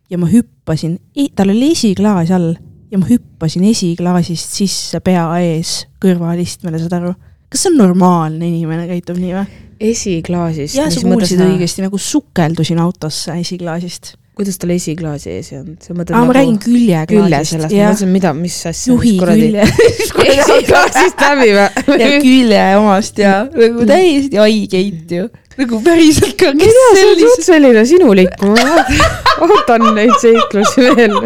[0.09, 0.97] ja ma hüppasin,
[1.35, 2.55] tal oli esiklaas all
[2.91, 7.13] ja ma hüppasin esiklaasist sisse pea ees kõrvalistmele, saad aru?
[7.47, 9.59] kas see on normaalne inimene käitub nii või?
[9.91, 10.77] esiklaasist.
[10.79, 14.15] jah, sa kuulsid õigesti, nagu sukeldusin autosse esiklaasist.
[14.37, 16.11] Kuidas tal esiklaasi ees ei olnud?
[16.13, 18.93] aa, ma räägin külje sellest, ma mõtlesin, mida, mis asja.
[18.93, 19.65] juhi külje.
[20.35, 22.09] esiklaasist läbi ja või?
[22.21, 25.29] külje omast ja nagu täiesti haigeid ju.
[25.57, 30.85] nagu päriselt ka, ma ei tea, see on suht selline sinulik, ma ootan neid seiklusi
[30.85, 31.17] veel.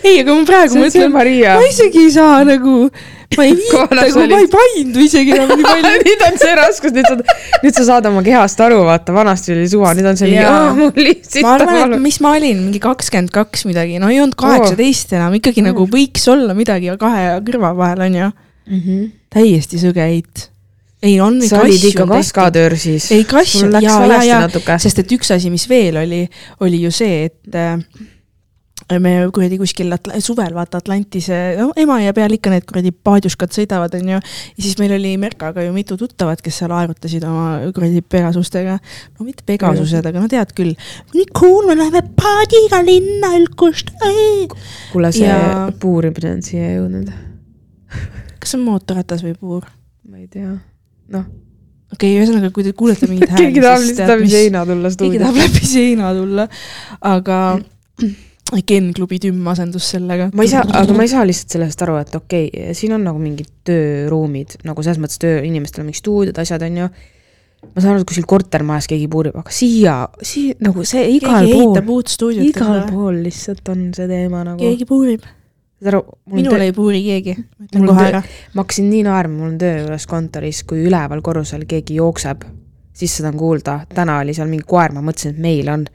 [0.00, 1.68] ei, aga ma praegu mõtlen, Maria ma.
[1.68, 2.86] isegi ei saa nagu,
[3.34, 5.92] ma ei Kui viita, sa ma ei paindu isegi enam nii palju.
[6.06, 9.66] nüüd on see raskus, nüüd sa, nüüd sa saad oma kehast aru, vaata, vanasti oli
[9.70, 10.72] suva, nüüd on see mingi, Jaa.
[10.78, 14.38] mul lihtsalt ma arvan, et mis ma olin, mingi kakskümmend kaks midagi, no ei olnud
[14.40, 18.32] kaheksateist enam, ikkagi nagu võiks olla midagi kahe kõrva vahel onju.
[19.34, 20.48] täiesti sõge heit.
[21.02, 22.06] ei, on sa olid ikka.
[22.10, 23.10] kaskadöör siis.
[23.14, 24.78] ei kass, sul läks ja, ja, valesti ja, natuke.
[24.82, 26.24] sest et üks asi, mis veel oli,
[26.66, 27.80] oli ju see, et äh,
[29.02, 33.94] me kuradi kuskil Atla suvel vaata Atlantise, no Emajõe peal ikka need kuradi paadjuskad sõidavad,
[33.98, 34.18] onju.
[34.20, 38.76] ja siis meil oli Merkaga ju mitu tuttavat, kes seal aerutasid oma kuradi Pegasustega.
[39.18, 40.76] no mitte Pegasused, aga no tead küll.
[41.14, 43.90] nii cool, me läheme paadiga linna Ülkust.
[44.92, 47.10] kuule, see Ja- puurimine on siia jõudnud.
[48.38, 49.66] kas see on mootorratas või puur?
[50.08, 50.52] ma ei tea.
[51.10, 51.26] noh,
[51.92, 55.18] okei okay,, ühesõnaga, kui te kuulete mingit hääli, keegi tahab lihtsalt läbi seina tulla keegi
[55.18, 55.58] tahab stuudiosse.
[55.58, 56.48] läbi seina tulla,
[57.00, 57.40] aga
[58.46, 60.28] Ken klubi tümm asendus sellega.
[60.34, 63.02] ma ei saa, aga ma ei saa lihtsalt sellest aru, et okei okay,, siin on
[63.02, 66.86] nagu mingid tööruumid nagu selles mõttes töö, inimestel on mingid stuudiod, asjad on ju.
[67.66, 71.56] ma saan aru, et kuskil kortermajas keegi puurib, aga siia, siia nagu see igal keegi
[71.56, 72.46] pool ehitab, uut stuudiot.
[72.52, 74.62] igal pool lihtsalt on see teema nagu.
[74.62, 75.26] keegi puurib.
[75.80, 76.04] saad aru,
[76.38, 78.24] minul töö, ei puuri keegi, ma ütlen kohe ära.
[78.54, 82.46] ma hakkasin nii naerma, mul on töö juures kontoris, kui üleval korrusel keegi jookseb,
[82.94, 85.90] siis seda on kuulda, täna oli seal mingi koer, ma mõtlesin, et meil on.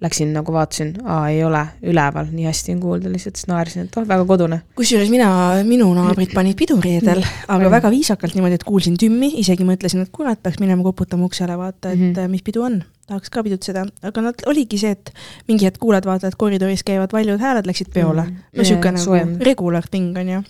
[0.00, 3.96] Läksin nagu vaatasin, aa ei ole, üleval, nii hästi on kuulda, lihtsalt siis naersin, et
[3.98, 4.60] oh, väga kodune.
[4.78, 5.26] kusjuures mina,
[5.66, 7.70] minu naabrid panid pidu reedel, aga Mm.
[7.72, 11.90] väga viisakalt niimoodi, et kuulsin tümmi, isegi mõtlesin, et kurat, peaks minema koputama uksele, vaata,
[11.90, 12.12] et mm.
[12.14, 12.28] -hmm.
[12.30, 12.82] mis pidu on.
[13.08, 15.10] tahaks ka pidutseda, aga nad oligi see, et
[15.48, 18.36] mingi hetk kuuled, vaata, et koridoris käivad valjud hääled, läksid peole Mhm.
[18.56, 20.42] no sihuke nagu regular thing on ju.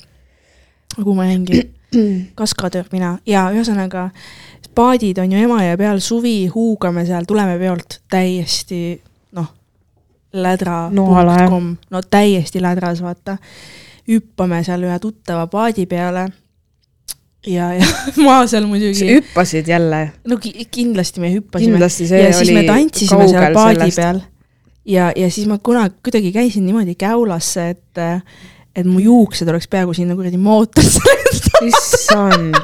[0.96, 1.70] kuhu ma jäingi,
[2.34, 4.10] kaskadöör mina ja ühesõnaga
[4.74, 9.00] paadid on ju Emajõe peal, suvi huugame seal, tuleme peolt täiesti
[10.32, 11.48] noh, lädra Noalaev.
[11.50, 13.38] .com, no täiesti lädras, vaata.
[14.08, 16.26] hüppame seal ühe tuttava paadi peale.
[17.46, 17.86] ja, ja
[18.24, 22.48] ma seal sa muidugi, hüppasid jälle, no ki- kindlasti me hüppasime kindlasti see ja siis
[22.48, 23.96] oli me tantsisime seal paadi sellest.
[23.96, 24.20] peal
[24.88, 28.02] ja, ja siis ma kunagi kuidagi käisin niimoodi käulasse, et,
[28.76, 31.00] et mu juuksed oleks peaaegu sinna kuradi mootorisse
[31.68, 32.56] issand,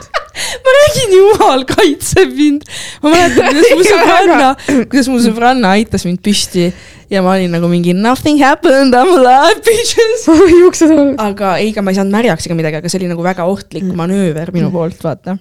[0.64, 2.66] ma räägin, jumal kaitseb mind.
[3.02, 4.50] ma mäletan, kuidas mu sõbranna,
[4.90, 6.68] kuidas mu sõbranna aitas mind püsti
[7.12, 10.26] ja ma olin nagu mingi nothing happened, I m alive bitches.
[10.62, 11.14] juuksed on.
[11.22, 13.84] aga ei, ega ma ei saanud märjaks ega midagi, aga see oli nagu väga ohtlik
[13.84, 13.96] Mm.
[14.00, 15.36] manööver minu poolt, vaata.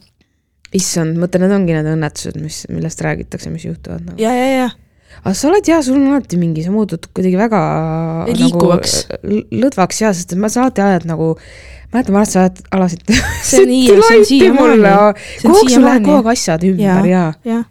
[0.74, 4.18] issand, mõtle, need ongi need õnnetused, mis, millest räägitakse, mis juhtuvad nagu.
[4.22, 4.70] ja, ja, ja
[5.24, 7.62] aga sa oled jaa, sul on alati mingi, sa muutud kuidagi väga
[8.34, 8.96] Liikuvaks.
[9.12, 11.34] nagu, l- lõdvaks jaa, sest ma sa alati ajad nagu,
[11.94, 13.04] mäletan, vanasti sa alasid
[13.44, 14.82] See on nii ja see on siiamaani.
[14.82, 16.06] Kogu aeg sul siiamaani.
[16.08, 17.06] kogu aeg asjad ümber Jaa.
[17.14, 17.64] ja, jah,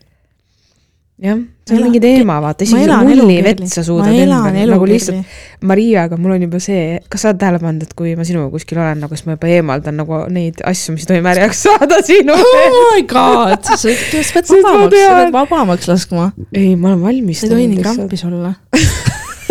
[1.23, 3.45] jah, see on mingi teema, vaata, isegi mulli elukirli.
[3.47, 5.37] vett sa suudad ümber, nagu lihtsalt.
[5.71, 8.81] Mariaga mul on juba see, kas sa oled tähele pannud, et kui ma sinuga kuskil
[8.83, 12.35] olen, nagu siis ma juba eemaldan nagu neid asju, mis ei tohi märjaks saada sinu
[12.35, 16.29] oh my god, sa pead vabamaks, sa pead vabamaks laskma.
[16.51, 17.47] ei, ma olen valmis.
[17.47, 18.55] ei tohi nii krampis olla.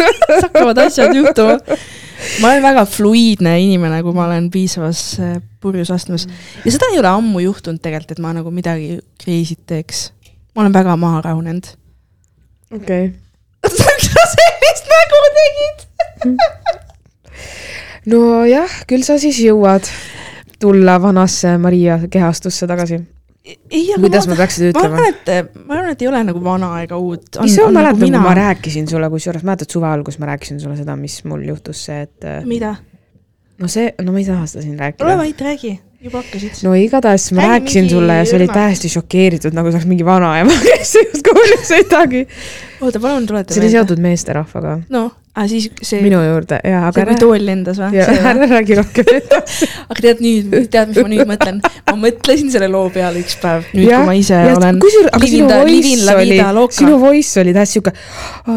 [0.02, 1.58] siis hakkavad asjad juhtuma.
[2.42, 6.28] ma olen väga fluiidne inimene, kui ma olen piisavas äh, purjus astmes
[6.66, 10.10] ja seda ei ole ammu juhtunud tegelikult, et ma nagu midagi crazy't teeks.
[10.56, 11.68] Ma olen väga maha rahunenud.
[12.76, 13.12] okei.
[13.64, 15.86] miks sa sellist nägu tegid?
[18.12, 19.88] nojah, küll sa siis jõuad
[20.62, 23.02] tulla vanasse Maria kehastusse tagasi.
[24.00, 25.14] kuidas ma ma ütlema arvan,?
[25.14, 27.42] et, ma arvan, et ei ole nagu vana ega uut.
[27.42, 30.96] mis sa mäletad, kui ma rääkisin sulle, kusjuures mäletad suve alguses ma rääkisin sulle seda,
[30.96, 32.76] mis mul juhtus, see, et äh, mida?
[33.62, 35.18] no see, no ma ei taha seda siin ole rääkida.
[35.18, 36.64] vait, räägi, juba hakkasid.
[36.66, 40.06] no igatahes ma Räägi rääkisin sulle ja sa olid täiesti šokeeritud, nagu sa oleks mingi
[40.06, 42.22] vanaema, kes just kooli ei sõidagi.
[42.82, 43.74] oota, palun tuleta see oli.
[43.76, 48.00] seotud meesterahvaga noh, aga siis see, minu juurde ja, see aga kui tool lendas või?
[48.00, 49.68] ja ära räägi rohkem edasi.
[49.92, 51.60] aga tead nüüd, tead, mis ma nüüd mõtlen?
[51.92, 54.80] ma mõtlesin selle loo peale üks päev, nüüd Jah, kui ma ise ja olen.
[54.82, 56.40] kusjuures, aga sinu voice oli,
[56.80, 57.94] sinu voice oli täiesti siuke,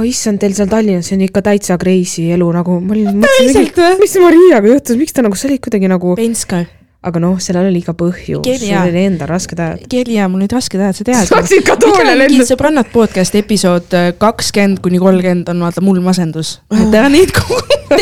[0.09, 3.68] issand, teil seal Tallinnas on ikka täitsa crazy elu nagu, ma olin, mõtlesin,
[4.00, 6.64] mis Mariaga juhtus, miks ta nagu, sa olid kuidagi nagu, Penskar.
[7.05, 9.85] Aga noh, sellel oli ka põhjus, sul oli endal rasked ajad.
[9.90, 11.27] Keeli ja mul olid rasked ajad, sa tead.
[11.33, 12.47] saaksid ka toole lennu.
[12.49, 16.57] sõbrannad podcast episood äh, kakskümmend kuni kolmkümmend on vaata mul masendus.
[16.73, 18.01] et ära neid kuulata.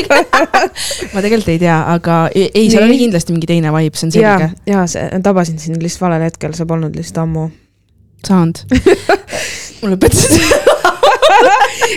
[1.13, 4.15] ma tegelikult ei tea, aga ei, ei, seal oli kindlasti mingi teine vibe, see on
[4.15, 7.49] ja selge., ja see tabasin sind lihtsalt valel hetkel, sa polnud lihtsalt ammu.
[8.27, 8.63] saanud.
[9.83, 10.31] mul lõpetas.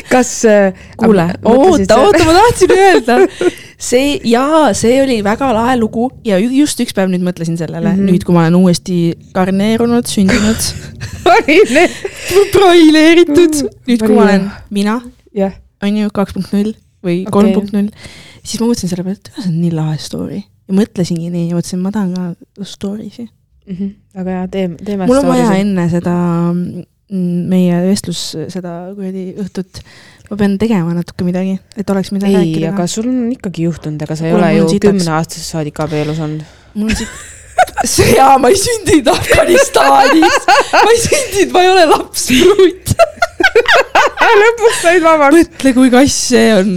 [0.10, 3.22] kas äh, kuule, oota, oota, ma tahtsin öelda.
[3.78, 7.90] see jaa, see oli väga lahe lugu ja ju- just üks päev nüüd mõtlesin sellele.
[7.90, 8.02] Mm, Mhm.
[8.06, 8.12] -hmm.
[8.14, 8.98] nüüd kui ma olen uuesti
[9.34, 10.62] karneerunud, sündinud
[12.56, 13.56] broileeritud,
[13.90, 15.00] nüüd kui ma olen mina,
[15.36, 16.74] jah, on ju, kaks punkt null
[17.06, 17.90] või kolm punkt null,
[18.46, 20.42] siis ma mõtlesin selle peale, et see on nii lahe story.
[20.66, 23.28] Ja mõtlesingi nii ja mõtlesin, ma tahan ka story si.
[24.16, 25.06] väga hea, teeme, teeme.
[25.10, 26.14] mul on vaja enne seda
[26.54, 28.22] mm, meie vestlus,
[28.54, 29.82] seda kuradi õhtut,
[30.30, 32.74] ma pean tegema natuke midagi, et oleks mida ei, rääkida.
[32.74, 36.44] aga sul on ikkagi juhtunud, ega sa ei Kuule, ole ju kümneaastasest saadik abielus olnud.
[36.76, 40.40] mul on siit, jaa, ma ei sündinud Afganistanis,
[40.74, 42.96] ma ei sündinud, ma ei ole lapspruut.
[44.42, 45.36] lõpuks said vabaks.
[45.38, 46.76] mõtle, kui kass see on.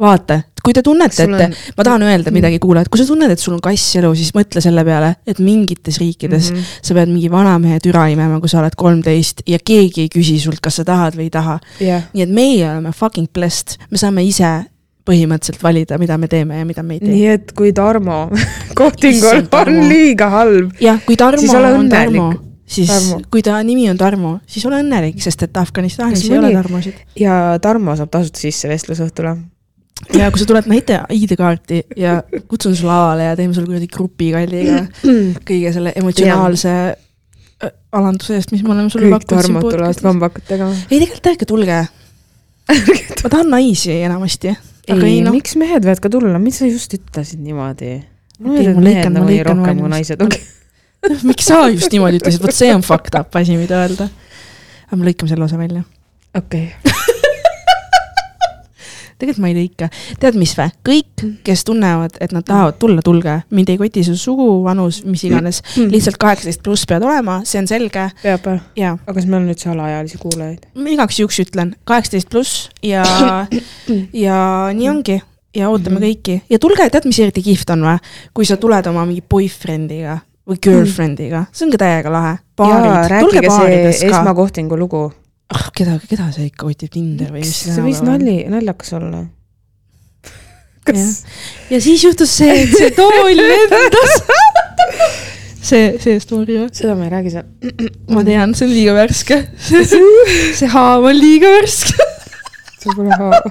[0.00, 3.42] vaata, kui te tunnete, et on- ma tahan öelda midagi kuulajad, kui sa tunned, et
[3.42, 6.56] sul on kass elu, siis mõtle selle peale, et mingites riikides mm.
[6.56, 6.80] -hmm.
[6.82, 10.60] sa pead mingi vanamehe türa imema, kui sa oled kolmteist ja keegi ei küsi sult,
[10.62, 11.58] kas sa tahad või ei taha.
[11.80, 14.70] jah, nii et meie oleme fucking blessed, me saame ise
[15.10, 17.14] põhimõtteliselt valida, mida me teeme ja mida me ei tee.
[17.14, 18.28] nii et kui Tarmo
[18.80, 22.20] kohtingul on liiga halb, jah, kui Tarmo Siis ole on õnnelik.
[22.20, 23.20] Tarmo, siis Tarmo.
[23.32, 27.00] Kui ta nimi on Tarmo, siis ole õnnelik, sest et Afganistanis ei ole Tarmosid.
[27.18, 29.36] ja Tarmo saab tasuta sisse vestlusõhtule.
[30.16, 34.80] Ja kui sa tuled, näita ID-kaarti ja kutsun su lavale ja teeme sulle kuradi grupikalliga
[35.48, 40.70] kõige selle emotsionaalse äh, alanduse eest, mis me oleme sulle kõik Tarmod tulevad tegema.
[40.88, 41.80] ei, tegelikult ärge tulge.
[43.24, 44.54] ma tahan naisi enamasti.
[44.88, 47.98] ei ei, noh, miks mehed võivad ka tulla, miks sa just ütlesid niimoodi?
[48.40, 50.42] ma mehed lõikan- ma nagu nii rohkem kui naised, okei.
[51.28, 54.08] miks sa just niimoodi ütlesid, vot see on fucked up asi, mida öelda.
[54.88, 55.84] aga me lõikame selle osa välja.
[56.40, 56.70] okei,
[59.20, 59.90] tegelikult ma ei lõika.
[60.20, 60.70] tead, mis vä?
[60.86, 63.40] kõik, kes tunnevad, et nad tahavad tulla, tulge.
[63.50, 65.62] mind ei koti su sugu, vanus, mis iganes.
[65.76, 68.60] lihtsalt kaheksateist pluss pead olema, see on selge peab või?
[68.80, 70.66] ja aga kas meil on üldse alaealisi kuulajaid?
[70.90, 73.04] igaks juhuks ütlen kaheksateist pluss ja,
[74.12, 74.38] ja
[74.74, 75.20] nii ongi
[75.56, 76.04] ja ootame Mhm.
[76.04, 77.98] kõiki ja tulge, tead, mis eriti kihvt on või?
[78.34, 82.38] kui sa tuled oma mingi boyfriend'iga või girlfriend'iga, see on ka täiega lahe.
[83.10, 85.12] rääkige see esmakohtingu lugu.
[85.54, 88.02] ah, keda, keda see ikka kotib, Tinder või mis see võis.
[88.06, 89.24] nali, naljakas olla.
[90.86, 91.22] kas,
[91.72, 94.20] ja siis juhtus see, et see tool lendas.
[95.60, 96.70] see, see story või?
[96.76, 97.50] seda ma ei räägi seal.
[98.14, 99.42] ma tean, see on liiga värske.
[100.60, 102.10] see haav on liiga värske.
[102.80, 103.42] see pole haava.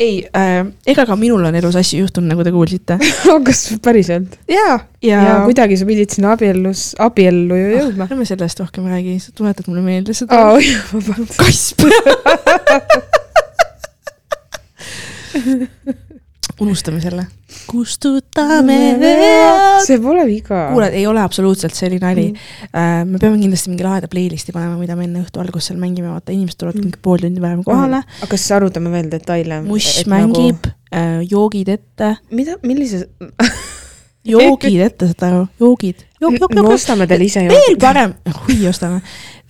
[0.00, 2.96] Ei äh,, ega ka minul on elus asju juhtunud, nagu te kuulsite.
[3.46, 4.38] kas päriselt?
[4.50, 8.08] ja, ja, ja kuidagi sa pidid sinna abiellus, abiellu ju jõudma.
[8.10, 10.70] ärme sellest rohkem räägi, sa tuletad mulle meelde seda oh..
[10.92, 11.38] vabandust.
[11.40, 11.98] kass peal.
[16.60, 17.24] Unustame selle.
[17.66, 19.80] kustutame vead.
[19.86, 20.66] see pole viga.
[20.72, 22.36] kuule, ei ole absoluutselt, see oli nali Mm.
[22.72, 23.08] mm..
[23.14, 26.32] me peame kindlasti mingi laheda playlist'i panema, mida me enne õhtu algust seal mängime, vaata
[26.34, 26.84] inimesed tulevad Mm.
[26.90, 28.02] mingi pool tundi varem kohale.
[28.20, 29.62] aga kas arutame veel detaile?
[29.66, 33.08] Mush mängib äh,, joogid ette, mida, millise,
[34.34, 36.04] joogid ette, saad aru, joogid.
[36.20, 37.80] me ostame teile ise veel joogid.
[37.82, 39.00] parem, hui ostame,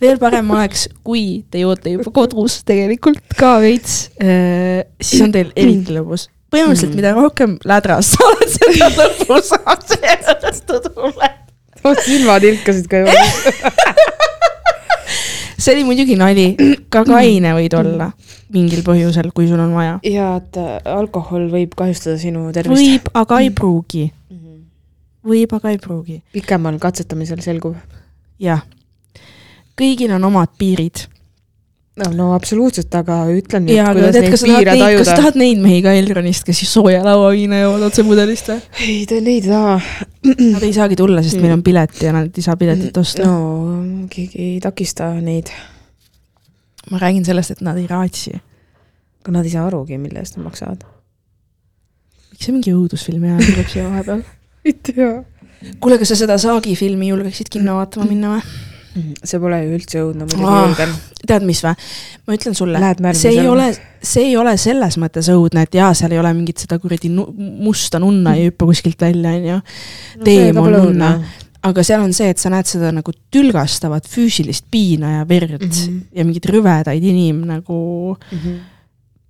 [0.01, 5.97] veel parem oleks, kui te joote juba kodus tegelikult ka veits, siis on teil eriti
[5.97, 6.29] lõbus.
[6.51, 6.99] põhimõtteliselt, Mm.
[6.99, 10.15] mida rohkem lädras sa oled, seda lõbusam see
[10.51, 11.39] õhtu tuleb.
[12.05, 13.13] silmad ilkasid ka juba.
[15.61, 16.45] see oli muidugi nali,
[16.89, 18.11] ka kaine võid olla
[18.51, 19.99] mingil põhjusel, kui sul on vaja.
[20.03, 22.81] ja et äh, alkohol võib kahjustada sinu tervist.
[22.81, 24.07] võib, aga ei pruugi,
[25.23, 26.21] võib, aga ei pruugi.
[26.33, 27.77] pikemal katsetamisel selgub.
[28.41, 28.63] jah,
[29.79, 31.05] kõigil on omad piirid.
[32.15, 35.15] No, absoluutselt, aga ütle nüüd, kuidas tead, neid kas piire neid, kas sa tajuda.
[35.19, 38.61] tahad neid mehi ka Elronist, kes siis sooja lauaviina joovad otse pudelist või?
[38.85, 39.75] ei, te neid ei taha.
[40.53, 43.37] Nad ei saagi tulla, sest meil on pilet ja nad ei saa piletit osta no..
[43.81, 45.49] no keegi ei takista neid,
[46.91, 48.35] ma räägin sellest, et nad ei raatsi.
[49.21, 50.85] aga nad ei saa arugi, mille eest nad maksavad.
[52.31, 54.25] miks see mingi õudusfilmi ajal tuleb siia vahepeal?
[54.69, 55.13] ei tea.
[55.79, 58.69] kuule, kas sa seda Saagi filmi julgeksid kinno vaatama minna või?
[59.23, 60.61] See pole ju üldse õudne, muidugi Aa.
[60.67, 60.95] julgen.
[61.27, 61.75] tead, mis või?
[62.27, 62.79] ma ütlen sulle
[63.15, 63.67] see ei ole,
[64.03, 67.99] see ei ole selles mõttes õudne, et jaa, seal ei ole mingit seda kuradi musta
[67.99, 69.61] nunna ei hüppa kuskilt välja, onju.
[70.23, 71.11] teemon nunna,
[71.63, 75.67] aga seal on see, et sa näed seda nagu tülgastavat füüsilist piina ja verd mm
[75.67, 75.87] Mhm.
[75.87, 76.01] -hmm.
[76.17, 78.17] ja mingeid rüvedaid inim nagu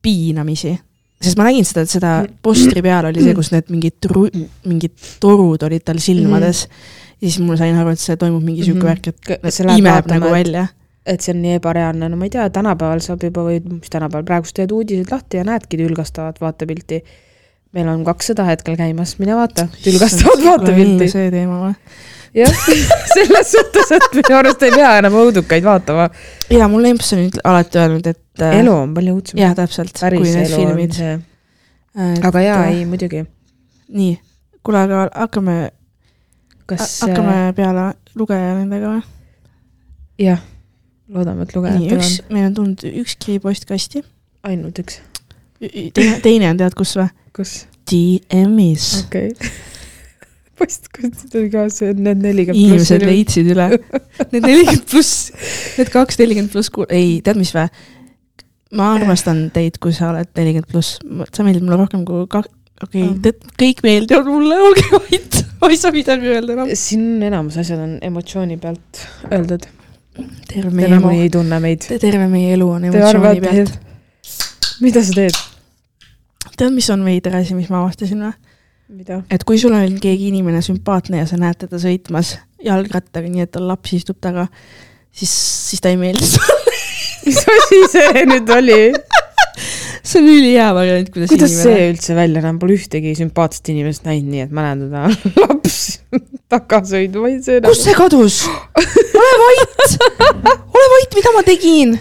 [0.02, 0.80] piinamisi.
[1.22, 2.12] Sest ma nägin seda, et seda
[2.44, 4.30] postri peal oli see, kus need mingid tru-,
[4.66, 6.66] mingid torud olid tal silmades
[7.22, 8.88] ja siis mul sain aru, et see toimub mingi sihuke Mhm.
[8.92, 10.68] värk, et et imeb nagu et- välja.
[11.06, 14.24] et see on nii ebareaalne, no ma ei tea, tänapäeval saab juba või mis tänapäeval,
[14.26, 17.04] praegust teed uudised lahti ja näedki tülgastavat vaatepilti.
[17.74, 21.08] meil on kakssada hetkel käimas, mine vaata, tülgastavat vaatepilti.
[21.10, 21.76] see teema või?
[22.36, 22.52] Jah,
[23.16, 26.08] selles suhtes, et minu arust ei pea enam õudukaid vaatama.
[26.54, 29.42] ja mul emps on alati öelnud, et äh, elu on palju õudsem.
[29.42, 30.98] jah, täpselt, kui päris need elu on filmid.
[30.98, 31.18] see.
[32.30, 33.26] aga jaa, ei muidugi.
[33.92, 34.16] nii,
[34.64, 35.58] kuule, aga hakkame,
[36.72, 39.04] kas, hakkame peale lugeja nendega või?
[40.28, 40.44] jah,
[41.12, 44.06] loodame, et nii, lugejatel üks meil on tulnud üks kiri postkasti,
[44.48, 45.02] ainult üks.
[45.60, 47.12] teine, teine on tead kus või?
[47.36, 47.60] kus?
[47.92, 48.88] DM-is.
[49.04, 49.54] okei okay..
[50.62, 53.06] Postkastid oli ka see, need nelikümmend inimesed.
[53.08, 53.68] leidsid üle.
[54.32, 55.32] Need nelikümmend pluss,
[55.80, 57.68] need kaks nelikümmend pluss kuul-, ei, tead mis vä?
[58.78, 61.00] ma armastan teid, kui sa oled nelikümmend pluss,
[61.36, 62.52] sa meeldid mulle rohkem kui kak-,
[62.86, 66.74] okei okay,, kõik meeldivad mulle, olge vait, ma ei saa midagi öelda enam.
[66.80, 69.68] siin enamus asjad on emotsiooni pealt öeldud.
[70.48, 71.88] terve Te meie elu ei tunne meid.
[71.92, 73.76] terve meie elu on emotsiooni pealt.
[74.86, 75.42] mida sa teed?
[76.56, 78.51] tead, mis on veider asi, mis ma avastasin või?
[78.96, 79.22] mida?
[79.32, 83.54] et kui sul on keegi inimene sümpaatne ja sa näed teda sõitmas jalgrattaga, nii et
[83.54, 84.48] tal laps istub taga,
[85.10, 85.32] siis,
[85.72, 86.76] siis ta ei meeldi sulle.
[87.26, 88.82] mis asi see nüüd oli?
[90.02, 94.08] see on ülihea variant, kuidas, kuidas inimene see üldse välja näeb, pole ühtegi sümpaatset inimest
[94.08, 95.08] näinud, nii et ma näen teda
[95.46, 95.82] laps
[96.52, 98.44] taga sõitma, ma ei see kus see kadus?
[98.78, 100.00] ole vait,
[100.42, 102.00] ole vait, mida ma tegin?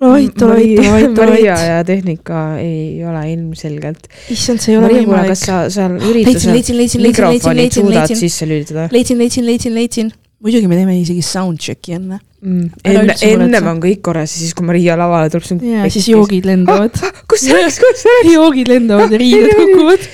[0.00, 4.08] vait, ole vait, ole vait, ole Maria ja tehnika ei ole ilmselgelt.
[4.32, 5.44] issand, see ei ole võimalik kas.
[5.48, 10.12] sa seal üritusel leidsin, leidsin, leidsin, leidsin, suudad sisse lülitada leidsin, leidsin, leidsin, leidsin.
[10.44, 12.20] muidugi me teeme isegi soundcheck'i enne.
[12.42, 12.68] mm.?
[12.92, 16.12] Enne, ennem on kõik korras ja siis, kui Maria lavale tuleb, siis on ja siis
[16.12, 17.00] joogid lendavad.
[17.30, 18.32] kus see läks, kus see läks?
[18.36, 19.72] joogid lendavad ja riided ei, ei.
[19.72, 20.08] kukuvad.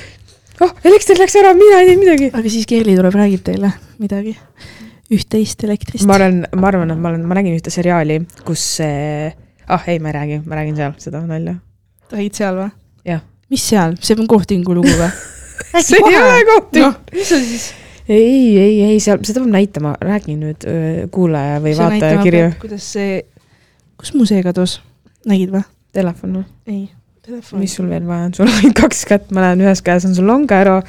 [0.63, 2.31] oh, elekter läks ära, mina ei teinud midagi.
[2.31, 4.39] aga siis Kerli tuleb, räägib teile midagi.
[5.13, 6.07] üht-teist elektrist.
[6.07, 9.33] ma olen, ma arvan, et ma olen, ma nägin ühte seriaali, kus see,
[9.69, 11.59] ah ei, ma ei räägi, ma räägin seal seda nalja.
[12.13, 12.71] räägid seal või?
[13.09, 13.23] jah.
[13.53, 15.13] mis seal, see on kohtingu lugu või?
[15.87, 17.69] see ei ole koht noh, mis sa siis?
[18.09, 20.67] ei, ei, ei seal, seda peab näitama, räägi nüüd
[21.15, 22.49] kuulaja või vaataja kirju.
[22.63, 23.23] kuidas see,
[24.01, 24.81] kus mu see kadus?
[25.29, 25.63] nägid või?
[25.95, 26.45] telefon või?
[26.67, 26.83] ei,
[27.23, 27.63] telefon.
[27.63, 30.17] mis sul veel vaja on, sul on ainult kaks kätt, ma näen ühes käes on
[30.17, 30.81] sul longaero,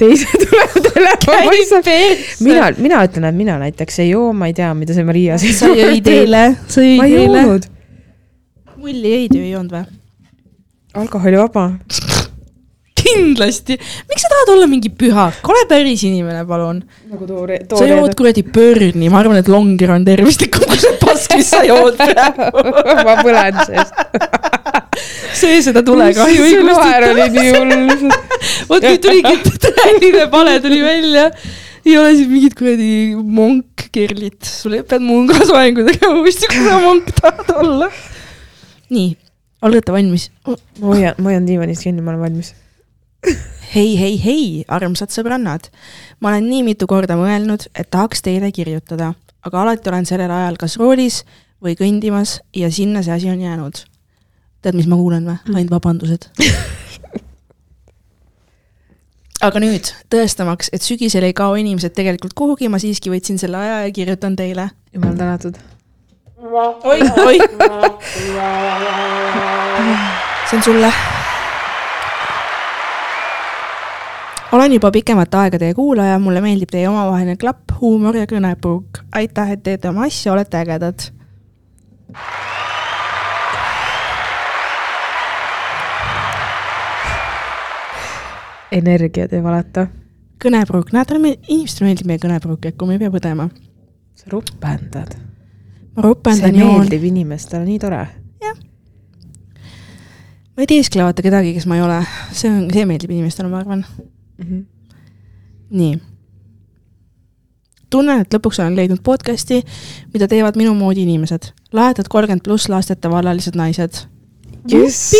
[0.00, 1.50] teise tuleb telefon.
[2.46, 5.58] mina, mina ütlen, et mina näiteks ei joo, ma ei tea, mida see Maria siin
[5.58, 7.46] sa jõid eile, sa ma jõid ei eile.
[7.46, 7.70] joonud.
[8.82, 9.84] Mulli jõid ju, ei joonud või?
[11.02, 11.70] alkoholivaba.
[13.02, 13.76] kindlasti,
[14.08, 16.82] miks sa tahad olla mingi pühak, ole päris inimene, palun.
[17.10, 21.34] nagu toore, sa jood kuradi Burni, ma arvan, et Longer on tervislikum kui see pask,
[21.38, 22.62] mis sa jood praegu.
[23.02, 23.98] ma põlen seest.
[25.42, 28.14] söö seda tulekahju see naer oli nii hull.
[28.70, 31.26] vot nüüd tuligi tõeline pale tuli välja.
[31.82, 37.10] ei ole siis mingit kuradi monkkerlit, sul pead munga soengu tegema uuesti, kui sa monk
[37.18, 37.90] tahad olla.
[38.92, 39.14] nii,
[39.62, 40.58] olete valmis oh,?
[40.80, 42.52] ma hoian, ma hoian diivanist kinni, ma olen valmis.
[43.74, 45.70] hei, hei, hei, armsad sõbrannad.
[46.20, 49.12] ma olen nii mitu korda mõelnud, et tahaks teile kirjutada,
[49.46, 51.22] aga alati olen sellel ajal kas roolis
[51.62, 53.84] või kõndimas ja sinna see asi on jäänud.
[54.62, 55.38] tead, mis ma kuulen või?
[55.54, 56.28] ainult vabandused.
[59.46, 63.84] aga nüüd, tõestamaks, et sügisel ei kao inimesed tegelikult kuhugi, ma siiski võtsin selle aja
[63.86, 64.70] ja kirjutan teile.
[64.94, 65.58] jumal tänatud.
[66.84, 67.38] oi, oi.
[70.50, 70.92] see on sulle.
[74.52, 79.04] olen juba pikemat aega teie kuulaja, mulle meeldib teie omavaheline klapp, huumor ja kõnepruuk.
[79.14, 81.08] aitäh, et teete oma asja, olete ägedad.
[88.72, 89.86] energiat ei valeta.
[90.44, 93.50] kõnepruuk, näed, inimestele meeldib meie kõnepruuk, Jakku, me ei pea põdema.
[94.14, 95.31] sa rupendad.
[95.96, 96.80] Ma ropendan joon.
[96.80, 98.06] meeldib inimestele, nii tore.
[100.52, 101.98] ma ei teeskle vaata kedagi, kes ma ei ole,
[102.36, 103.84] see on, see meeldib inimestele, ma arvan.
[104.38, 104.64] Mhm.
[105.70, 106.00] nii.
[107.90, 109.62] tunnen, et lõpuks olen leidnud podcast'i,
[110.14, 111.52] mida teevad minu moodi inimesed.
[111.72, 114.06] lahedad kolmkümmend pluss lasteta vallalised naised.
[114.70, 115.12] Yes.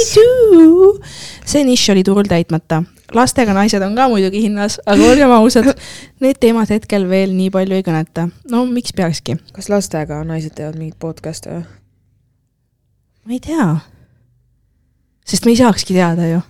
[1.44, 2.84] see nišš oli turul täitmata.
[3.14, 5.70] Lastega naised on ka muidugi hinnas, aga olgem ausad,
[6.22, 8.28] need teemad hetkel veel nii palju ei kõneta.
[8.50, 9.36] no miks peakski?
[9.52, 11.64] kas lastega naised teevad mingit podcast'i või?
[13.24, 13.68] ma ei tea.
[15.28, 16.40] sest me ei saakski teada ju.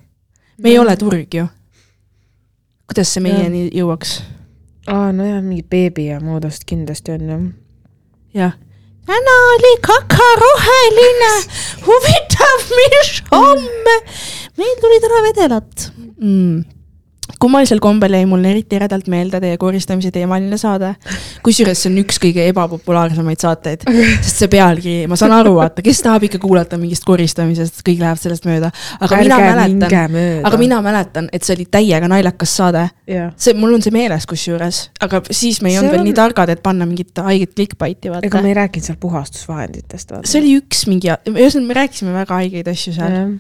[0.59, 1.49] me ei ole turg ju.
[2.91, 4.21] kuidas see meieni jõuaks?
[4.87, 7.41] aa, nojah, mingi beebi ja muudest kindlasti on ju.
[8.39, 8.55] jah.
[9.07, 11.33] täna oli kakaroheline,
[11.89, 13.99] huvitav, mis homme.
[14.57, 15.92] meil tuli täna vedelat
[16.23, 16.63] mm
[17.43, 20.95] kummalisel kombel jäi mulle eriti eredalt meelde teie koristamise teemaline saade.
[21.43, 23.83] kusjuures see on üks kõige ebapopulaarsemaid saateid,
[24.23, 28.23] sest see pealkiri, ma saan aru, vaata, kes tahab ikka kuulata mingist koristamisest, kõik lähevad
[28.23, 28.73] sellest mööda.
[28.99, 30.19] aga Ärge mina mäletan,
[30.51, 32.85] aga mina mäletan, et see oli täiega naljakas saade.
[33.37, 36.11] see, mul on see meeles kusjuures, aga siis me ei olnud veel on...
[36.11, 38.29] nii targad, et panna mingit haiget clickbait'i, vaata.
[38.29, 40.15] ega me ei rääkinud seal puhastusvahenditest.
[40.25, 43.37] see oli üks mingi, ühesõnaga me rääkisime väga haigeid asju seal.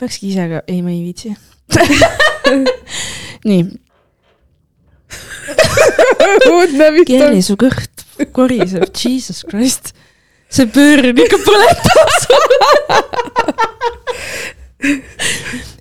[0.00, 1.36] peakski ise ka, ei, ma ei viitsi
[3.48, 3.62] nii.
[7.08, 8.04] Kelly, su kõht
[8.34, 9.94] koriseb, jesus christ.
[10.50, 12.10] see pöörn ikka põletab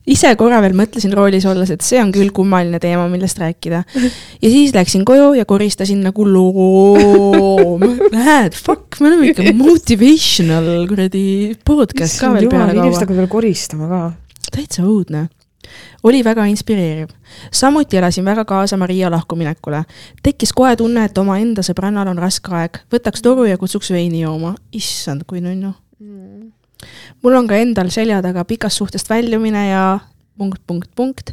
[0.09, 3.83] ise korra veel mõtlesin roolis olles, et see on küll kummaline teema, millest rääkida.
[3.89, 7.85] ja siis läksin koju ja koristasin nagu loom.
[8.13, 11.25] näed, fuck, me oleme ikka motivational kuradi
[11.65, 12.77] podcast ka veel peale kaua.
[12.77, 14.01] inimesed hakkavad veel koristama ka.
[14.53, 15.27] täitsa õudne
[16.03, 17.09] oli väga inspireeriv.
[17.51, 19.83] samuti elasin väga kaasa Maria lahkuminekule.
[20.23, 24.55] tekkis kohe tunne, et omaenda sõbrannal on raske aeg, võtaks toru ja kutsuks veini jooma.
[24.71, 26.51] issand, kui nunnu mm..
[27.23, 29.99] mul on ka endal selja taga pikast suhtest väljumine ja
[30.37, 31.31] punkt, punkt, punkt.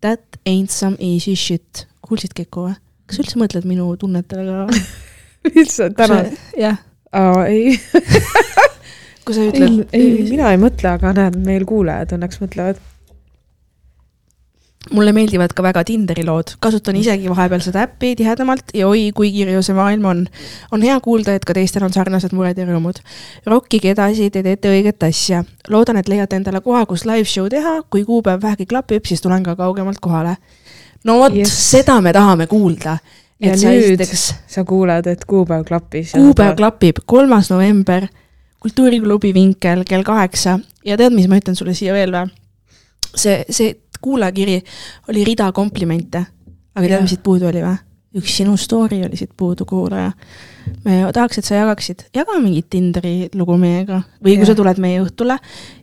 [0.00, 1.86] That ain't some easy shit.
[2.04, 2.74] kuulsid Keku või?
[3.04, 4.66] kas sa üldse mõtled minu tunnetele ka
[5.54, 6.22] lihtsalt täna?
[6.56, 6.78] jah.
[7.12, 7.76] aa, ei
[9.24, 9.84] kui sa ütled.
[9.92, 12.80] ei, mina ei mõtle, aga näed, meil kuulajad õnneks mõtlevad
[14.92, 19.30] mulle meeldivad ka väga Tinderi lood, kasutan isegi vahepeal seda äppi tihedamalt ja oi, kui
[19.32, 20.22] kirju see maailm on.
[20.72, 23.00] on hea kuulda, et ka teistel on sarnased mured ja rõõmud.
[23.46, 25.44] rokkige edasi, te teete õiget asja.
[25.68, 29.42] loodan, et leiate endale koha, kus live show teha, kui kuupäev vähegi klapib, siis tulen
[29.42, 30.36] ka kaugemalt kohale.
[31.04, 32.98] no vot yes., seda me tahame kuulda.
[33.40, 34.34] ja nüüd esiteks...
[34.46, 36.12] sa kuuled, et kuupäev klappis.
[36.12, 38.08] kuupäev klapib, kolmas november,
[38.60, 42.43] kultuuriklubi Vinkel kell kaheksa ja tead, mis ma ütlen sulle siia veel või?
[43.14, 44.60] See, see kuulajakiri
[45.08, 46.26] oli rida komplimente.
[46.74, 47.76] aga tead, mis siit puudu oli või?
[48.14, 50.12] üks sinu story oli siit puudu, kuulaja.
[50.84, 54.50] me tahaks, et sa jagaksid, jaga mingit Tinderi lugu meiega või kui ja.
[54.52, 55.36] sa tuled meie õhtule,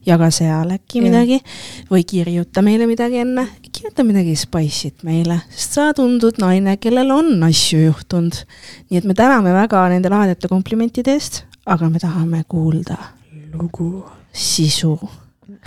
[0.07, 1.05] jaga seal äkki ja.
[1.09, 1.39] midagi
[1.91, 7.33] või kirjuta meile midagi enne, kirjuta midagi spice'it meile, sest sa tundud naine, kellel on
[7.49, 8.43] asju juhtunud.
[8.89, 12.97] nii et me täname väga nende lahedate komplimentide eest, aga me tahame kuulda
[13.53, 14.95] lugu, sisu,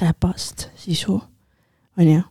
[0.01, 1.21] räpast sisu,
[1.99, 2.23] onju.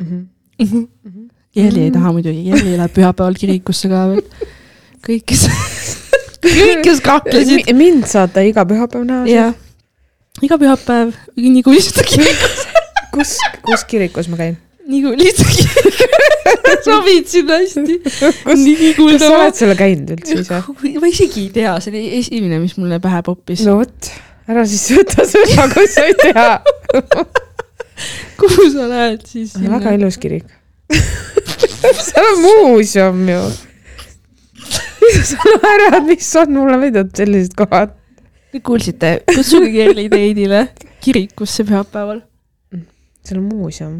[0.00, 0.26] Mm
[0.58, 1.28] -hmm.
[1.54, 4.24] Jelli ei taha muidugi, Jelli läheb pühapäeval kirikusse ka veel.
[5.06, 5.46] kõik, kes
[6.42, 7.70] kõik, kes kaklesid.
[7.76, 9.26] mind saate iga pühapäev näha.
[9.30, 9.54] jah,
[10.42, 12.66] iga pühapäev, lihtsalt kirikus
[13.14, 14.58] kus, kus kirikus ma käin?
[14.88, 18.00] lihtsalt kirikus sobid sinna hästi.
[18.02, 20.60] kas sa oled seal käinud üldse ise?
[21.00, 23.64] ma isegi ei tea, see oli esimene, mis mulle pähe poppis.
[23.68, 24.12] no vot,
[24.50, 26.48] ära siis võta sõna, kui sa ei tea
[28.44, 29.56] kuhu sa lähed siis?
[29.60, 30.46] väga ilus kirik
[32.06, 33.42] seal on muuseum ju.
[35.30, 37.92] sa naerad, mis on mulle veidud sellised kohad.
[38.52, 40.66] Te kuulsite, kutsuge Kerli teidile
[41.04, 42.22] kirikusse pühapäeval.
[43.24, 43.96] seal on muuseum.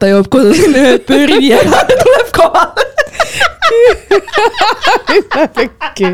[0.00, 1.60] ta joob kodus ühe pööri ja
[2.02, 2.86] tuleb kohale.
[5.56, 6.12] pekki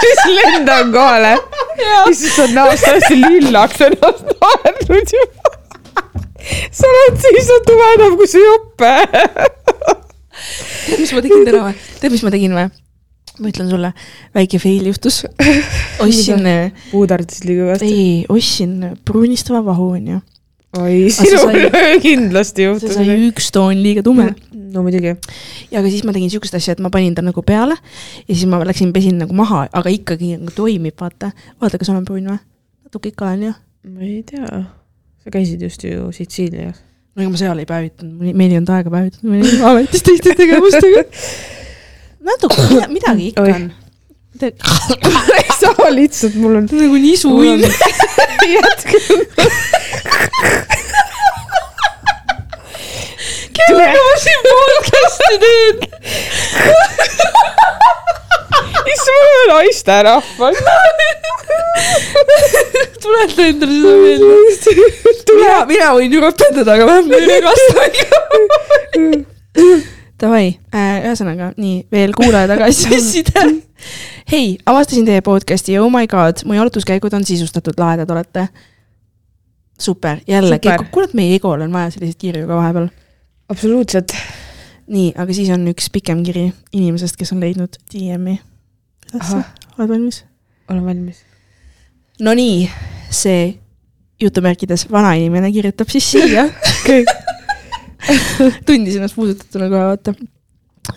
[0.00, 1.38] siis lendan kohale.
[2.12, 5.54] siis on näost hästi lillaks ennast naernud juba.
[6.70, 8.94] sa oled siis tumedam kui see jope.
[10.86, 11.76] tead, mis ma tegin täna või?
[12.00, 12.68] tead, mis ma tegin või?
[13.34, 13.90] ma ütlen sulle,
[14.36, 15.24] väike fail juhtus.
[16.04, 16.46] ostsin.
[16.92, 17.90] puudardasid liiga kõvasti?
[17.90, 20.20] ei, ostsin pruunistava vahu, onju
[20.80, 21.68] oi, sinul
[22.04, 22.94] kindlasti juhtus.
[22.94, 24.30] see sai üks toon liiga tume.
[24.52, 25.14] no muidugi.
[25.70, 28.46] ja aga siis ma tegin siukest asja, et ma panin ta nagu peale ja siis
[28.50, 31.32] ma läksin, pesin nagu maha, aga ikkagi nagu toimib, vaata.
[31.62, 32.40] vaata, kas olen pruun või?
[32.86, 33.54] natuke ikka olen ju.
[33.92, 34.64] ma ei tea.
[35.24, 36.82] sa käisid just ju Sitsiilias.
[37.14, 40.36] no ega ma seal ei päevitanud, meil ei olnud aega päevitada, me olime ametis teiste
[40.42, 41.06] tegevustega.
[42.30, 43.72] natuke, midagi ikka on
[44.42, 46.68] ei saa lihtsalt, mul on.
[46.72, 47.62] nagu nisu õnn.
[48.54, 48.98] jätke
[53.54, 55.76] kellega ma siin podcast'i teen?
[58.94, 60.56] issand, naisterahvas.
[63.02, 64.34] tuleta endale seda meelde.
[65.34, 68.16] mina, mina võin ju ropendada, aga vähemalt ei regasta ikka.
[70.20, 73.48] Davai äh,, ühesõnaga nii, veel kuulaja tagasiside.
[74.32, 78.48] Hei, avastasin teie podcast'i ja oh my god, mu jalutuskäigud on sisustatud, lahedad olete.
[79.80, 80.60] super, jälle,
[80.90, 82.88] kuule, et meie egol on vaja selliseid kirju ka vahepeal
[83.48, 84.12] absoluutselt.
[84.86, 88.40] nii, aga siis on üks pikem kiri inimesest, kes on leidnud DM-i.
[89.14, 90.24] oled valmis?
[90.68, 91.20] olen valmis.
[92.20, 92.70] Nonii,
[93.10, 93.58] see
[94.20, 96.46] jutumärkides vanainimene kirjutab siis siia
[98.66, 100.14] tundis ennast puudutatuna kohe, vaata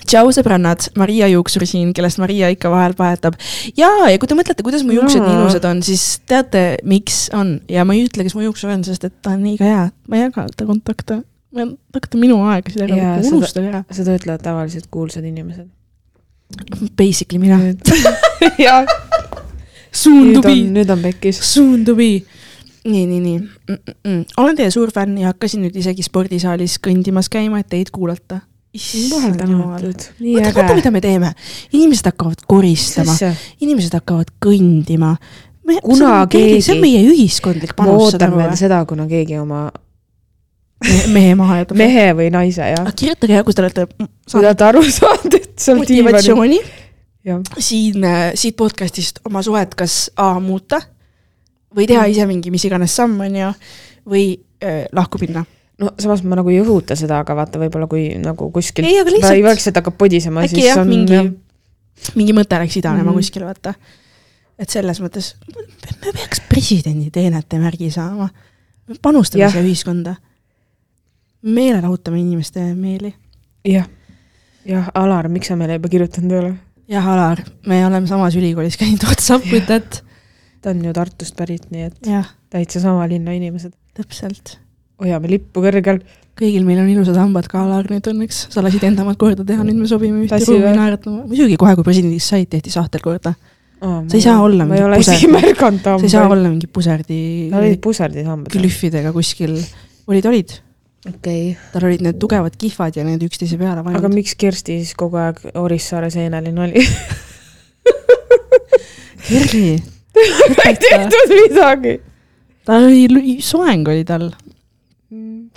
[0.07, 3.38] tšau, sõbrannad, Maria Juuksur siin, kellest Maria ikka vahel vahetab.
[3.77, 7.57] ja, ja kui te mõtlete, kuidas mu juuksed nii ilusad on, siis teate, miks on
[7.71, 9.88] ja ma ei ütle, kes mu juuksur on, sest et ta on nii ka hea,
[10.11, 11.21] ma ei jaga ta kontakte.
[11.55, 13.83] ma ei kontakte minu aegasid ära, unustage ära.
[13.95, 15.69] seda ütlevad tavaliselt kuulsad inimesed.
[16.95, 17.59] Basically mina.
[18.65, 18.88] jah.
[19.91, 20.55] Soon to be.
[20.71, 21.39] nüüd on pekkis.
[21.43, 22.11] Soon to be
[22.88, 23.77] nii, nii, nii mm.
[24.03, 24.19] -mm.
[24.38, 28.39] olen teie suur fänn ja hakkasin nüüd isegi spordisaalis kõndimas käima, et teid kuulata
[29.38, 30.53] tänatud, nii äge.
[30.55, 31.34] vaata, mida me teeme,
[31.74, 33.15] inimesed hakkavad koristama,
[33.61, 35.15] inimesed hakkavad kõndima.
[35.84, 36.61] kuna keegi.
[36.61, 37.93] see on meie ühiskondlik panus.
[37.93, 39.68] ma ootan veel seda, kuna keegi oma
[41.15, 41.78] mehe maha jätab.
[41.78, 42.91] mehe või naise, jah.
[42.95, 43.88] kirjutage kui te olete.
[43.97, 46.61] kui te olete aru saanud, et seal motivatsiooni
[47.59, 50.80] siin, äh, siit podcast'ist oma suhet kas A muuta
[51.76, 53.51] või teha ise mingi mis iganes samm, on ju,
[54.07, 54.26] või
[54.63, 55.43] äh, lahku minna
[55.78, 59.43] no samas ma nagu ei õhuta seda, aga vaata, võib-olla kui nagu kuskil ei, lihtsalt...
[59.45, 61.19] vaikselt hakkab podisema, siis jah, on mingi,
[62.17, 63.21] mingi mõte läks idanema mm -hmm.
[63.21, 63.73] kuskile, vaata.
[64.57, 65.36] et selles mõttes
[66.05, 68.30] me peaks presidendi teenete märgi saama.
[69.01, 70.15] panustame siia ühiskonda.
[71.41, 73.13] meelelahutame inimeste meeli.
[73.65, 73.88] jah,
[74.65, 76.53] jah, Alar, miks sa meile juba kirjutanud ei ole?
[76.88, 80.03] jah, Alar, me oleme samas ülikoolis käinud Whatsapp with that.
[80.61, 82.23] ta on ju Tartust pärit, nii et ja.
[82.49, 83.73] täitsa sama linna inimesed.
[83.93, 84.57] täpselt
[85.01, 86.01] hoiame lippu kõrgel.
[86.37, 88.47] kõigil meil on ilusad hambad ka, Alar, nüüd õnneks.
[88.53, 91.25] sa lasid enda omad korda teha, nüüd me sobime ühte ruumi naeratama.
[91.29, 93.33] muidugi kohe, kui presidendiks said, tehti sahtel korda
[93.81, 94.03] oh,.
[94.07, 95.33] sa ei saa olla mingi puserdi.
[95.83, 97.19] sa ei saa olla mingi puserdi.
[97.51, 98.53] tal olid puserdid hambad.
[98.53, 99.57] glühvidega kuskil.
[100.07, 100.55] olid, olid.
[101.07, 101.69] okei okay..
[101.73, 104.01] tal olid need tugevad kihvad ja need üksteise peale vajanud.
[104.01, 106.85] aga miks Kersti siis kogu aeg Orissaare seeneline oli
[109.27, 109.77] Kerli.
[110.65, 111.99] ei tehtud midagi.
[112.65, 114.29] ta oli, soeng oli tal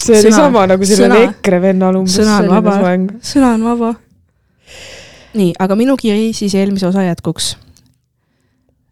[0.00, 2.16] see sõna, oli sama nagu sellel EKRE vennal umbes.
[2.18, 2.76] sõna on vaba,
[3.24, 3.90] sõna on vaba.
[5.38, 7.52] nii, aga minu kiri siis eelmise osa jätkuks.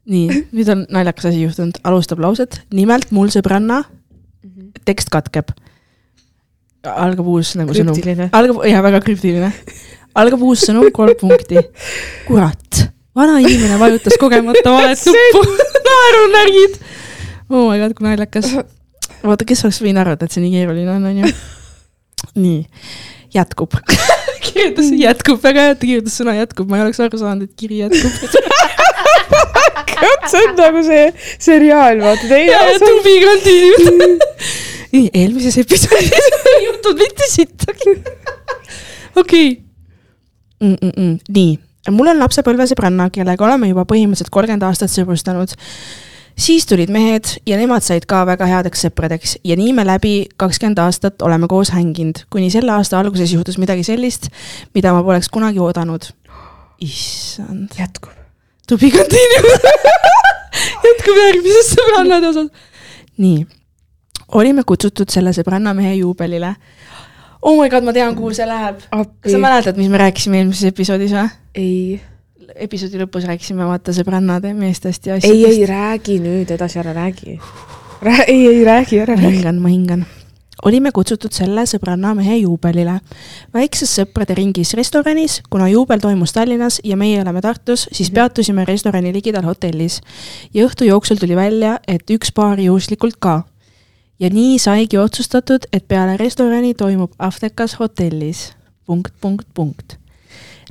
[0.09, 3.83] nii, nüüd on naljakas asi juhtunud, alustab lauset, nimelt mul sõbranna,
[4.45, 4.71] mhm.
[4.89, 5.55] tekst katkeb.
[6.85, 7.97] algab uus nagu sõnum.
[8.33, 9.53] algab, jah, väga krüptiline.
[10.15, 11.65] algab uus sõnum, kolm punkti.
[12.29, 12.85] kurat,
[13.17, 15.47] vana inimene vajutas kogemata valet nuppu
[15.89, 16.83] naerunärgid.
[17.49, 18.59] oh my god, kui naljakas
[19.25, 21.33] vaata, kes oleks võinud arvata, et see nii keeruline on, onju.
[22.45, 22.63] nii,
[23.35, 23.77] jätkub
[24.47, 27.59] kirjutas, jätkub, väga hea, et ta kirjutas sõna jätkub, ma ei oleks aru saanud, et
[27.59, 28.23] kiri jätkub
[30.31, 31.05] see on nagu see
[31.43, 32.81] seriaal, vaata teine osa.
[32.83, 34.27] To be continued.
[34.93, 37.97] nii, eelmises episoodis ei juhtunud mitte sittagi.
[39.17, 39.49] okei.
[40.61, 41.51] nii,
[41.95, 45.55] mul on lapsepõlvesõbranna, kellega oleme juba põhimõtteliselt kolmkümmend aastat sõbrustanud
[46.39, 50.81] siis tulid mehed ja nemad said ka väga headeks sõpradeks ja nii me läbi kakskümmend
[50.83, 54.31] aastat oleme koos hänginud, kuni selle aasta alguses juhtus midagi sellist,
[54.75, 56.11] mida ma poleks kunagi oodanud.
[56.81, 57.75] issand.
[57.79, 58.15] jätkub.
[58.69, 59.47] To be continued
[60.87, 62.53] jätkub järgmises sõbrannade osas.
[63.19, 63.47] nii,
[64.39, 66.55] olime kutsutud selle sõbrannamehe juubelile.
[67.43, 68.81] Oh my god, ma tean, kuhu see läheb.
[68.91, 71.27] kas sa mäletad, mis me rääkisime eelmises episoodis või?
[71.59, 72.01] ei
[72.55, 75.49] episoodi lõpus rääkisime vaata sõbrannade meestest ja asjadest.
[75.49, 77.39] ei, ei räägi nüüd edasi, ära räägi
[78.03, 78.25] Rää,.
[78.27, 79.27] ei, ei räägi, ära räägi.
[79.27, 80.07] ma hingan, ma hingan.
[80.65, 83.01] olime kutsutud selle sõbranna mehe juubelile.
[83.55, 88.15] väikses sõprade ringis restoranis, kuna juubel toimus Tallinnas ja meie oleme Tartus, siis -hmm.
[88.15, 90.01] peatusime restorani ligidal hotellis.
[90.55, 93.43] ja õhtu jooksul tuli välja, et üks paar juhuslikult ka.
[94.21, 98.53] ja nii saigi otsustatud, et peale restorani toimub Aftekas hotellis.
[98.87, 99.98] punkt, punkt, punkt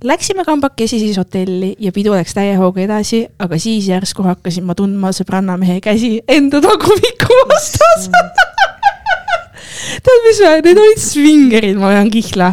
[0.03, 4.75] Läksime kambakesi siis hotelli ja pidu läks täie hooga edasi, aga siis järsku hakkasin ma
[4.77, 8.05] tundma sõbrannamehe käsi enda tagumiku vastas
[10.05, 12.51] tead, mis need olid svingerid, ma vean kihla.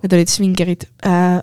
[0.00, 1.42] Need olid svingerid äh,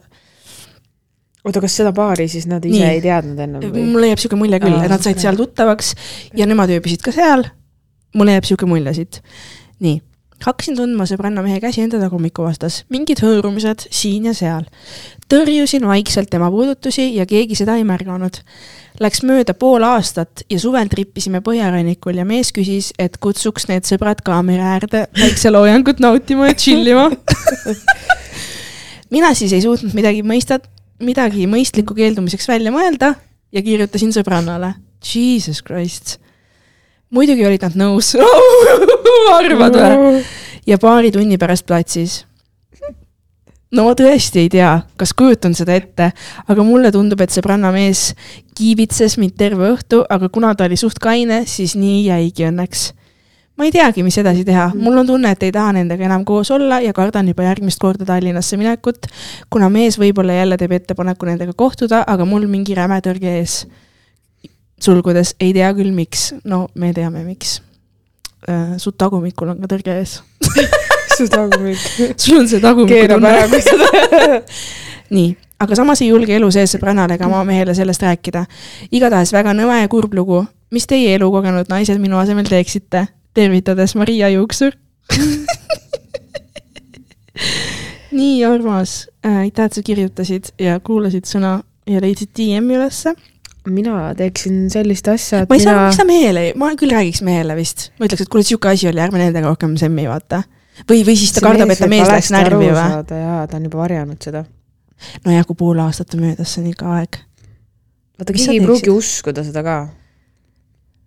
[1.43, 2.95] oota, kas seda paari siis nad ise Nii.
[2.95, 3.85] ei teadnud ennem või?
[3.93, 5.93] mulle jääb siuke mulje küll, et nad said seal tuttavaks
[6.39, 7.45] ja nemad ööbisid ka seal.
[8.17, 9.21] mulle jääb siuke mulje siit.
[9.83, 9.99] nii
[10.43, 14.65] hakkasin tundma sõbranna mehe käsi enda tagumiku vastas, mingid hõõrumised siin ja seal.
[15.31, 18.41] tõrjusin vaikselt tema puudutusi ja keegi seda ei märganud.
[19.01, 24.21] Läks mööda pool aastat ja suvel trippisime põhjarannikul ja mees küsis, et kutsuks need sõbrad
[24.25, 27.09] kaamera äärde päikseloojangut nautima ja chill ima
[29.13, 30.59] mina siis ei suutnud midagi mõista,
[31.01, 33.15] midagi mõistlikku keeldumiseks välja mõelda
[33.53, 34.75] ja kirjutasin sõbrannale.
[35.03, 36.17] Jesus Christ
[37.13, 38.13] muidugi olid nad nõus
[39.39, 40.23] arvad või?
[40.67, 42.23] ja paari tunni pärast platsis.
[43.73, 46.11] no ma tõesti ei tea, kas kujutan seda ette,
[46.47, 48.11] aga mulle tundub, et sõbranna mees
[48.57, 52.91] kiibitses mind terve õhtu, aga kuna ta oli suht kaine, siis nii jäigi õnneks.
[53.57, 56.51] ma ei teagi, mis edasi teha, mul on tunne, et ei taha nendega enam koos
[56.51, 59.09] olla ja kardan juba järgmist korda Tallinnasse minekut,
[59.49, 63.65] kuna mees võib-olla jälle teeb ettepaneku nendega kohtuda, aga mul mingi räme tõrge ees.
[64.83, 67.61] sulgudes ei tea küll, miks, no me teame, miks.
[68.77, 70.17] Su tagumikul on ka tõrge ees
[71.17, 71.79] su tagumik.
[72.21, 72.93] sul on see tagumik.
[72.93, 73.73] keerab ära, kui sa
[75.15, 75.33] nii,
[75.63, 78.45] aga samas ei julge elu sees sõbrannale ega oma mehele sellest rääkida.
[78.91, 80.45] igatahes väga nõme ja kurb lugu.
[80.71, 83.07] mis teie elukogenud naised minu asemel teeksite?
[83.33, 84.75] tervitades Maria Juuksur
[88.13, 93.15] nii armas äh,, aitäh, et sa kirjutasid ja kuulasid sõna ja leidsid DM-i ülesse.
[93.71, 95.71] Mina teeksin sellist asja, et ma ei mina...
[95.71, 98.89] saa, miks sa mehele, ma küll räägiks mehele vist, ma ütleks, et kuule, sihuke asi
[98.89, 100.43] oli, ärme nendega rohkem semmi vaata.
[100.89, 102.73] või, või siis ta See kardab, et ta mees läks närvi või?
[102.73, 104.43] jaa, ta on juba varjanud seda.
[105.25, 107.21] nojah, kui pool aastat on möödas, see on ikka aeg.
[108.19, 109.77] vaata, keegi ei pruugi uskuda seda ka.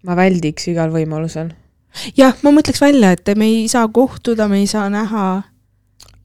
[0.09, 1.53] ma väldiks igal võimalusel.
[2.17, 5.29] jah, ma mõtleks välja, et me ei saa kohtuda, me ei saa näha.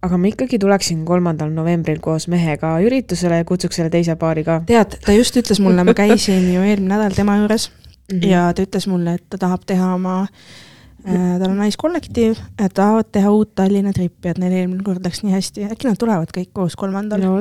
[0.01, 4.61] Aga ma ikkagi tuleksin kolmandal novembril koos mehega üritusele ja kutsuks selle teise paari ka
[4.69, 8.17] tead, ta just ütles mulle, ma käisin ju eelmine nädal tema juures mm.
[8.17, 8.27] -hmm.
[8.31, 13.11] ja ta ütles mulle, et ta tahab teha oma äh, tal on naiskollektiiv, et tahavad
[13.11, 16.49] teha uut Tallinna trippi, et neil eelmine kord läks nii hästi, äkki nad tulevad kõik
[16.53, 17.37] koos kolmandal no.,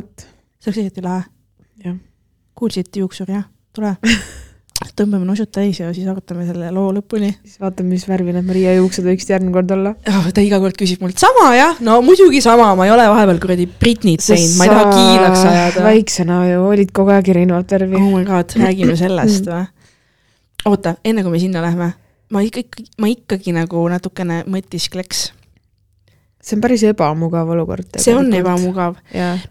[0.60, 1.24] see oleks eriti lahe.
[1.84, 1.96] jah.
[2.54, 3.96] kuulsid, juuksur, jah, tule.
[4.96, 8.74] tõmbame nusud täis ja siis arutame selle loo lõpuni siis vaatame, mis värvi need Maria
[8.78, 9.94] juuksed võiksid järgmine kord olla.
[10.08, 10.30] oh,.
[10.34, 13.66] ta iga kord küsib mult sama jah, no muidugi sama, ma ei ole vahepeal kuradi
[13.70, 15.84] Britnit teinud, ma ei taha kiilaks ajada.
[15.84, 19.66] väiksena ju olid kogu aeg erinevat värvi oh my god, räägime sellest või?
[20.68, 21.92] oota, enne kui me sinna lähme,
[22.32, 25.28] ma ikkagi, ma ikkagi nagu natukene mõtiskleks.
[26.40, 28.00] see on päris ebamugav olukord.
[28.00, 28.32] see on.
[28.36, 28.96] ebamugav.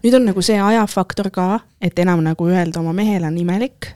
[0.02, 3.94] nüüd on nagu see ajafaktor ka, et enam nagu öelda oma mehele on imelik.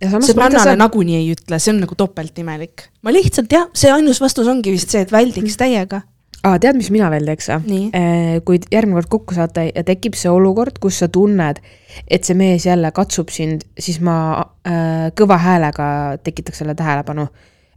[0.00, 2.88] Sõbrannale nagunii ei ütle, see on nagu topeltimelik.
[3.04, 6.02] ma lihtsalt jah, see ainus vastus ongi vist see, et väldiks täiega.
[6.42, 7.76] aa, tead, mis mina veel teeks või?
[7.92, 11.60] nii, kui järgmine kord kokku saate ja tekib see olukord, kus sa tunned,
[12.08, 15.86] et see mees jälle katsub sind, siis ma äh, kõva häälega
[16.24, 17.28] tekitaks selle tähelepanu.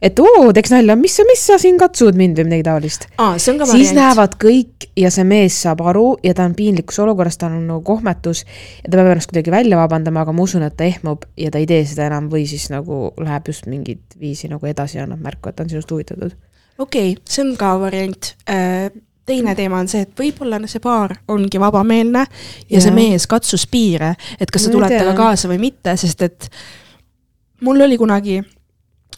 [0.02, 3.06] Et oo, teeks nalja, mis sa, mis sa siin katsud mind või midagi taolist.
[3.38, 3.92] see ka siis.
[3.96, 7.82] näevad kõik ja see mees saab aru ja ta on piinlikus olukorras, tal on nagu
[7.86, 11.52] kohmetus ja ta peab ennast kuidagi välja vabandama, aga ma usun, et ta ehmub ja
[11.54, 15.08] ta ei tee seda enam või siis nagu läheb just mingit viisi nagu edasi ja
[15.08, 16.36] annab märku, et ta on sinust huvitatud.
[16.78, 18.34] okei okay,, see on ka variant.
[19.24, 22.26] teine teema on see, et võib-olla see paar ongi vabameelne
[22.68, 22.96] ja see Jah.
[22.96, 26.50] mees katsus piire, et kas sa tuled temaga kaasa või mitte, sest et
[27.64, 28.42] mul oli kunagi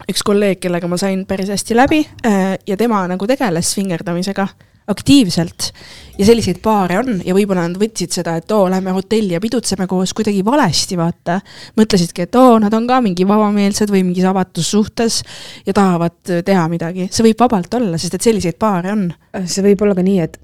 [0.05, 4.47] üks kolleeg, kellega ma sain päris hästi läbi äh, ja tema nagu tegeles svingerdamisega
[4.87, 5.73] aktiivselt
[6.19, 9.89] ja selliseid paare on ja võib-olla nad võtsid seda, et oo, lähme hotelli ja pidutseme
[9.91, 11.41] koos kuidagi valesti, vaata.
[11.79, 15.23] mõtlesidki, et oo, nad on ka mingi vabameelsed või mingis avatus suhtes
[15.67, 19.09] ja tahavad teha midagi, see võib vabalt olla, sest et selliseid paare on.
[19.45, 20.39] see võib olla ka nii, et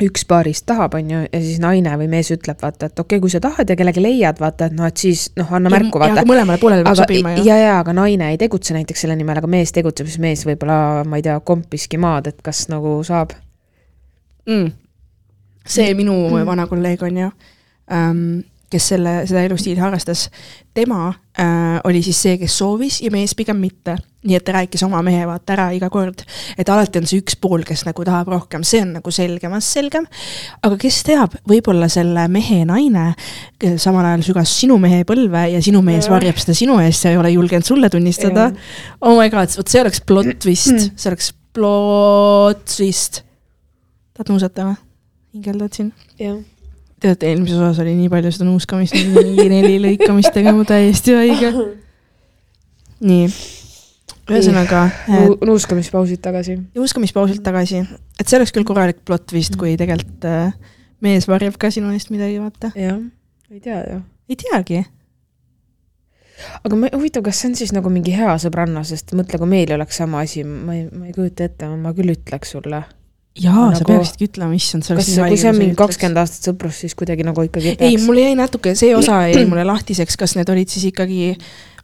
[0.00, 3.22] üks paarist tahab, on ju, ja siis naine või mees ütleb, vaata, et okei okay,,
[3.22, 6.24] kui sa tahad ja kellegi leiad, vaata, et noh, et siis noh, anna märku, vaata.
[6.28, 7.44] mõlemale poolele peab sobima ju.
[7.46, 11.02] ja, ja aga naine ei tegutse näiteks selle nimel, aga mees tegutseb, siis mees võib-olla,
[11.04, 13.36] ma ei tea, kompiski maad, et kas nagu saab.
[14.48, 14.72] mm..
[15.76, 16.48] see minu mm.
[16.48, 17.28] vana kolleeg on ju
[17.92, 18.24] ähm,,
[18.72, 20.26] kes selle, seda elustiili harrastas,
[20.74, 23.98] tema äh, oli siis see, kes soovis ja mees pigem mitte.
[24.22, 26.20] nii et ta rääkis oma mehe vaata ära iga kord,
[26.54, 30.06] et alati on see üks pool, kes nagu tahab rohkem, see on nagu selgemast selgem.
[30.62, 33.08] aga kes teab, võib-olla selle mehe naine
[33.82, 36.14] samal ajal sügas sinu mehe põlve ja sinu mees Jah.
[36.14, 38.50] varjab seda sinu eest ja ei ole julgenud sulle tunnistada
[39.00, 43.22] oh my god, vot see oleks plot twist, see oleks plot twist.
[44.14, 44.80] tahad nuusata või?
[45.34, 45.92] hingeldad siin?
[46.20, 46.38] jah.
[47.02, 51.50] teate, eelmises osas oli nii palju seda nuuskamist, mingi neli lõikamist tegema, täiesti haige.
[53.02, 53.26] nii,
[54.30, 56.56] ühesõnaga äh, nuuskamispausid tagasi.
[56.78, 57.82] nuuskamispausilt tagasi,
[58.20, 60.54] et see oleks küll korralik plot twist, kui tegelikult äh,
[61.02, 62.72] mees varjab ka sinu eest midagi, vaata.
[62.78, 62.98] jah,
[63.50, 64.00] ei tea ju.
[64.30, 64.82] ei teagi.
[66.62, 69.74] aga ma, huvitav, kas see on siis nagu mingi hea sõbranna, sest mõtle, kui meil
[69.74, 72.84] oleks sama asi, ma ei, ma ei kujuta ette, ma küll ütleks sulle.
[73.38, 76.82] jaa, sa Nagu- peaksidki ütlema, issand, see oleks, kui see on mingi kakskümmend aastat sõprus,
[76.84, 80.52] siis kuidagi nagu ikkagi ei, mul jäi natuke, see osa jäi mulle lahtiseks, kas need
[80.52, 81.32] olid siis ikkagi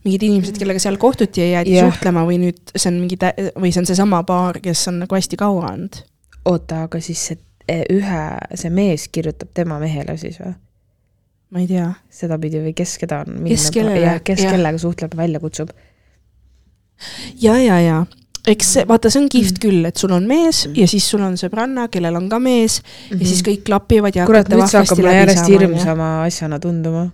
[0.04, 1.88] mingid inimesed, kellega seal kohtuti ja jäädi Jah.
[1.88, 5.18] suhtlema või nüüd see on mingi tä- või see on seesama paar, kes on nagu
[5.18, 6.02] hästi kaua olnud.
[6.48, 8.22] oota, aga siis see eh, ühe,
[8.54, 10.54] see mees kirjutab tema mehele siis või?
[11.50, 11.90] ma ei tea.
[12.12, 13.42] sedapidi või kes keda on?
[13.48, 14.52] Kes kellele, jah, kes jah.
[14.52, 15.72] kellega suhtleb ja välja kutsub.
[17.40, 18.04] ja, ja, ja
[18.48, 21.36] eks see, vaata, see on kihvt küll, et sul on mees ja siis sul on
[21.40, 22.80] sõbranna, kellel on ka mees
[23.10, 24.30] ja siis kõik klapivad ja Mhm.
[24.30, 27.10] kurat, nüüd see hakkab mulle järjest hirmsama asjana tunduma.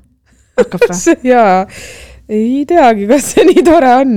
[0.59, 1.17] hakkab või?
[1.33, 1.67] jaa,
[2.29, 4.15] ei teagi, kas see nii tore on.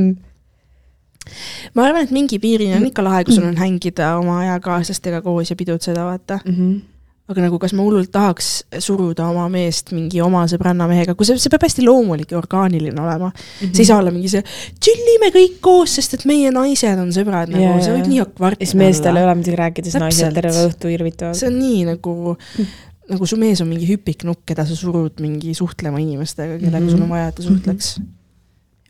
[1.75, 5.49] ma arvan, et mingi piirini on ikka lahe, kui sul on hängida oma eakaaslastega koos
[5.51, 6.39] ja pidutseda, vaata.
[6.45, 6.53] mm.
[6.53, 6.79] -hmm.
[7.27, 8.49] Aga nagu, kas ma hullult tahaks
[8.79, 13.01] suruda oma meest mingi oma sõbranna mehega, kui see, see peab hästi loomulik ja orgaaniline
[13.03, 13.41] olema mm.
[13.41, 13.73] -hmm.
[13.75, 14.43] see ei saa olla mingi see,
[14.79, 18.19] chill ime kõik koos, sest et meie naised on sõbrad nagu Jaa, see võib nii
[18.21, 21.35] ja akvart siis meestel ei ole midagi rääkida, siis naised terve õhtu irvitavad.
[21.35, 22.37] see on nii nagu,
[23.09, 26.87] nagu su mees on mingi hüpiknukk, keda sa surud mingi suhtlema inimestega, kellega mm Mhm.
[26.87, 26.95] -hmm.
[26.95, 27.99] sul on vaja, et ta suhtleks.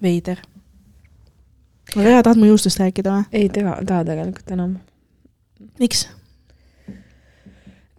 [0.02, 0.38] veider.
[1.96, 3.26] aga jaa, tahad mu juustust rääkida või?
[3.32, 4.78] ei taha, taha tegelikult enam.
[5.80, 6.08] miks?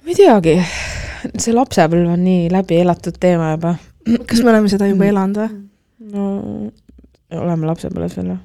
[0.08, 0.54] Ma ei teagi,
[1.36, 3.74] see lapsepõlv on nii läbi elatud teema juba.
[4.28, 5.58] kas me oleme seda juba elanud või?
[6.14, 6.28] no
[7.42, 8.38] oleme lapsepõlves veel või?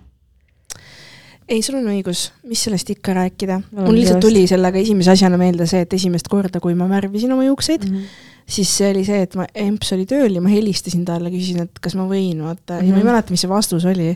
[1.53, 3.57] ei, sul on õigus, mis sellest ikka rääkida.
[3.75, 4.25] Mul lihtsalt sellest.
[4.25, 8.05] tuli sellega esimese asjana meelde see, et esimest korda, kui ma värvisin oma juukseid, Mhm.
[8.47, 11.79] siis see oli see, et ma, emps oli tööl ja ma helistasin talle, küsisin, et
[11.83, 13.07] kas ma võin, vaata, ja ma ei Mhm.
[13.11, 14.15] mäleta, mis see vastus oli.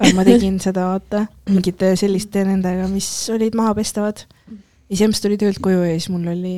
[0.00, 4.24] aga ma tegin seda, vaata, mingite selliste nendega, mis olid mahapestavad.
[4.88, 6.54] Ja siis emps tuli töölt koju ja siis mul oli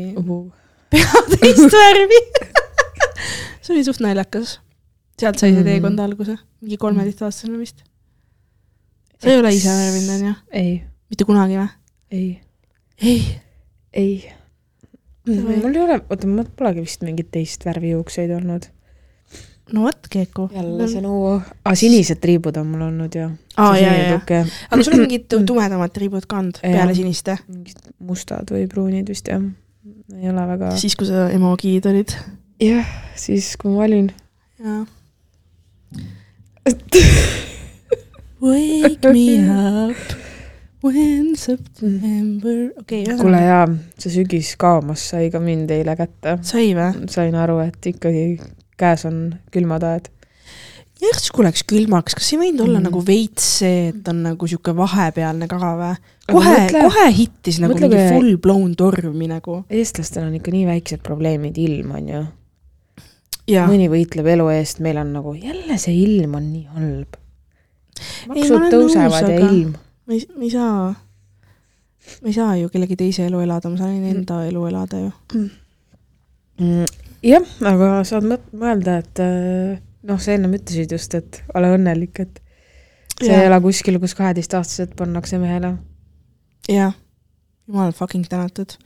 [0.91, 2.21] pea teist värvi.
[3.63, 4.59] see oli suht naljakas.
[5.21, 5.69] sealt sai see Mhm.
[5.69, 7.83] teekond alguse, mingi kolmeteistaastasena vist.
[9.21, 10.35] sa ei ole ise värvinud, onju?
[10.53, 11.69] ei, mitte kunagi või?
[12.11, 12.41] ei,
[13.03, 13.41] ei.
[13.93, 14.15] ei.
[15.31, 18.65] Mul ei ole, oota, mul polegi vist mingit teist värvi juukseid olnud.
[19.73, 20.49] No vot, Keeko.
[20.55, 23.31] jälle see nuu, aa sinised triibud on mul olnud ja.
[23.57, 24.45] aa, ja, ja, ja.
[24.71, 27.39] aga sul on mingid tumedamad tribud ka olnud peale siniste?
[27.49, 29.43] mingid mustad või pruunid vist jah.
[30.17, 30.73] ei ole väga.
[30.81, 32.17] siis, kui sa emogid olid.
[32.63, 34.11] jah, siis kui ma olin.
[34.65, 34.83] jaa.
[38.41, 39.37] Wake me
[39.91, 39.97] up
[40.83, 43.67] when September, okei okay,, kuule jaa,
[44.01, 46.39] see sügis kaamas sai ka mind eile kätte.
[46.47, 47.05] sai või?
[47.13, 48.25] sain aru, et ikkagi
[48.81, 49.21] käes on
[49.53, 50.09] külmad ajad.
[51.01, 52.85] järsku läks külmaks, kas ei võinud olla Mm.
[52.91, 55.95] nagu veits see, et on nagu sihuke vahepealne ka või?
[56.31, 59.63] Kohe, kohe hittis nagu mõtle, mingi full blown tormi nagu.
[59.71, 62.21] eestlastel on ikka nii väiksed probleemid, ilm on ju.
[63.67, 67.17] mõni võitleb elu eest, meil on nagu jälle see ilm on nii halb.
[68.29, 69.73] ma maksud olen tõusevad nõus, ja ilm.
[70.07, 70.95] ma ei, ma ei saa,
[72.21, 74.11] ma ei saa ju kellegi teise elu elada, ma saan Mm.
[74.13, 75.11] enda elu elada ju.
[76.61, 76.85] Mm,
[77.27, 82.41] jah, aga saad mõelda, et äh, noh, sa ennem ütlesid just, et ole õnnelik, et
[83.21, 85.75] sa ei ela kuskil, kus kaheteistaastased pannakse mehele.
[86.69, 86.95] jah,
[87.69, 88.77] jumal fucking tänatud.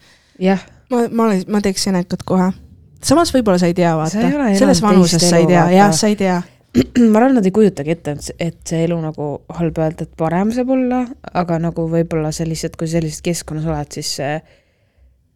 [0.40, 2.50] jah, ma, ma olen, ma teeks Senekat kohe.
[3.02, 4.26] samas võib-olla sa ei tea, vaata.
[4.58, 6.40] selles vanuses sa ei tea, jah, sa ei tea.
[6.98, 10.50] ma arvan, nad ei kujutagi ette, et, et see elu nagu halb öelda, et parem
[10.54, 14.34] saab olla, aga nagu võib-olla sa lihtsalt, kui sellises keskkonnas oled, siis see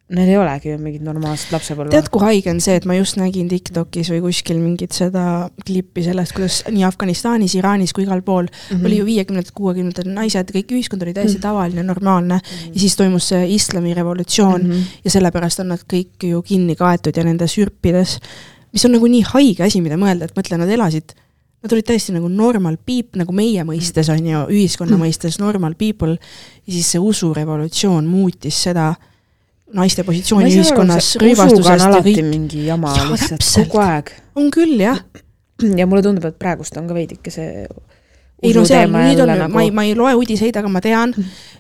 [0.09, 1.91] Neil ei olegi ju mingit normaalset lapsepõlve.
[1.93, 6.01] tead, kui haige on see, et ma just nägin Tiktokis või kuskil mingit seda klippi
[6.07, 8.87] sellest, kuidas nii Afganistanis, Iraanis kui igal pool mm -hmm.
[8.87, 11.43] oli ju viiekümnendatel, kuuekümnendatel naised, kõik ühiskond oli täiesti Mhm.
[11.43, 12.41] tavaline, normaalne
[12.73, 14.79] ja siis toimus see islamirevolutsioon mm Mhm.
[14.79, 15.01] -hmm.
[15.05, 18.19] ja sellepärast on nad kõik ju kinni kaetud ja nende sürpides,
[18.73, 21.13] mis on nagu nii haige asi, mida mõelda, et mõtle, nad elasid
[21.63, 25.03] Nad olid täiesti nagu normal people, nagu meie mõistes on ju, ühiskonna Mm.
[25.03, 26.17] mõistes normal people
[26.67, 28.95] ja siis see usurevolutsioon muutis seda
[29.77, 32.25] naiste positsiooni ühiskonnas, rõivastusest ja alati kõik.
[32.31, 34.15] mingi jama Jaa, lihtsalt kogu aeg.
[34.39, 35.03] on küll jah,
[35.77, 37.67] ja mulle tundub, et praegust on ka veidike see
[38.43, 39.53] ei no seal nüüd on nagu...
[39.55, 41.15] ma ei, ma ei loe uudiseid, aga ma tean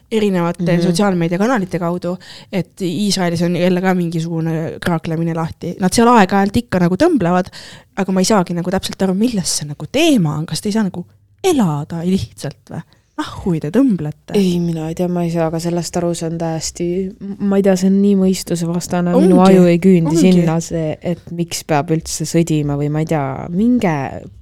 [0.08, 0.68] erinevate mm.
[0.68, 0.84] -hmm.
[0.86, 2.14] sotsiaalmeediakanalite kaudu,
[2.52, 7.50] et Iisraelis on jälle ka mingisugune kraaklemine lahti, nad seal aeg-ajalt ikka nagu tõmblevad,
[7.96, 10.78] aga ma ei saagi nagu täpselt aru, milles see nagu teema on, kas te ei
[10.78, 11.04] saa nagu
[11.44, 12.84] elada lihtsalt või?
[13.18, 14.36] Nahhui te tõmblete?
[14.38, 16.88] ei, mina ei tea, ma ei saa ka sellest aru, see on täiesti,
[17.20, 20.22] ma ei tea, see on nii mõistusevastane, minu aju ei küündi ongi.
[20.22, 23.96] sinna see, et miks peab üldse sõdima või ma ei tea, minge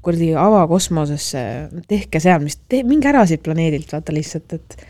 [0.04, 1.46] kuradi avakosmosesse,
[1.88, 4.86] tehke seal, mis te,, minge ära siit planeedilt, vaata lihtsalt, et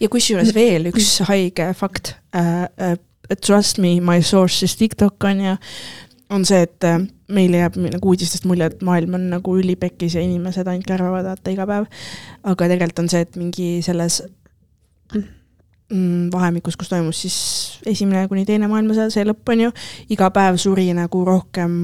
[0.00, 2.96] ja kusjuures veel üks haige fakt äh,, äh,
[3.44, 5.56] trust me, my source is TikTok on ju,
[6.30, 7.00] on see, et äh,
[7.34, 11.52] meile jääb nagu uudistest mulje, et maailm on nagu ülipekkis ja inimesed ainult kärvavad vaata
[11.54, 11.90] iga päev.
[12.42, 14.22] aga tegelikult on see, et mingi selles
[15.14, 17.38] mm, vahemikus, kus toimus siis
[17.86, 19.74] esimene kuni teine maailmasõda, see lõpp on ju,
[20.14, 21.80] iga päev suri nagu rohkem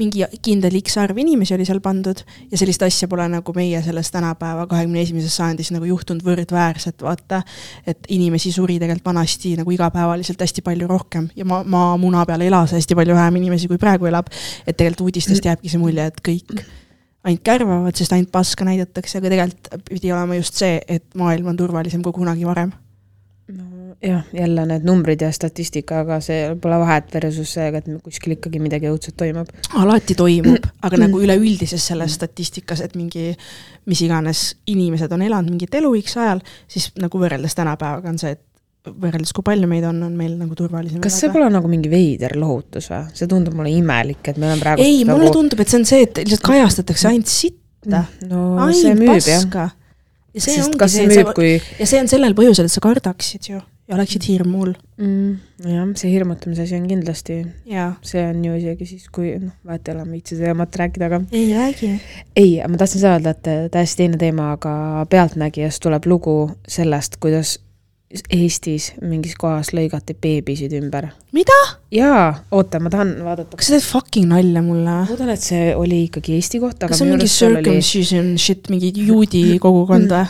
[0.00, 4.10] mingi kindel X arv inimesi oli seal pandud ja sellist asja pole nagu meie selles
[4.14, 7.42] tänapäeva kahekümne esimeses sajandis nagu juhtunud võrdväärselt, vaata.
[7.86, 12.74] et inimesi suri tegelikult vanasti nagu igapäevaliselt hästi palju rohkem ja maa, maamuna peal elas
[12.76, 14.30] hästi palju vähem inimesi, kui praegu elab.
[14.66, 16.64] et tegelikult uudistest jääbki see mulje, et kõik
[17.24, 21.58] ainult kärvavad, sest ainult paska näidatakse, aga tegelikult pidi olema just see, et maailm on
[21.58, 22.72] turvalisem kui kunagi varem.
[24.04, 28.62] Jah, jälle need numbrid ja statistika, aga see pole vahet versus see, et kuskil ikkagi
[28.62, 29.50] midagi õudset toimub.
[29.80, 33.32] alati toimub, aga nagu üleüldises selles statistikas, et mingi
[33.90, 38.36] mis iganes inimesed on elanud mingit elu X ajal, siis nagu võrreldes tänapäevaga on see,
[38.36, 38.44] et
[38.88, 41.00] võrreldes, kui palju meid on, on meil nagu turvalisem.
[41.04, 43.02] kas see pole nagu mingi veider lohutus või?
[43.16, 45.84] see tundub mulle imelik, et meil on praegu ei nagu..., mulle tundub, et see on
[45.88, 48.46] see, et lihtsalt kajastatakse ainult sitta mm, no,.
[48.64, 49.66] ainult paska.
[50.32, 51.52] ja see Sest ongi see, see, kui...
[51.80, 53.60] ja see on sellel põhjusel, et sa kardaksid ju
[53.90, 55.30] ja oleksid hirmul mm,.
[55.66, 57.38] jah, see hirmutamise asi on kindlasti,
[58.06, 61.22] see on ju isegi siis, kui noh, ma ei viitsi teemat rääkida, aga.
[61.32, 61.90] ei räägi.
[62.36, 66.36] ei, ma tahtsin seda öelda, et täiesti teine teema, aga Pealtnägijas tuleb lugu
[66.68, 67.58] sellest, kuidas
[68.10, 71.12] Eestis mingis kohas lõigati beebisid ümber.
[71.34, 71.58] mida?
[71.94, 73.58] jaa, oota, ma tahan vaadata.
[73.58, 74.96] kas sa teed fucking nalja mulle?
[75.02, 76.90] ma loodan, et see oli ikkagi Eesti kohta.
[76.90, 78.42] kas see on mingi circumcision oli...
[78.46, 80.26] shit, mingi juudi kogukond või?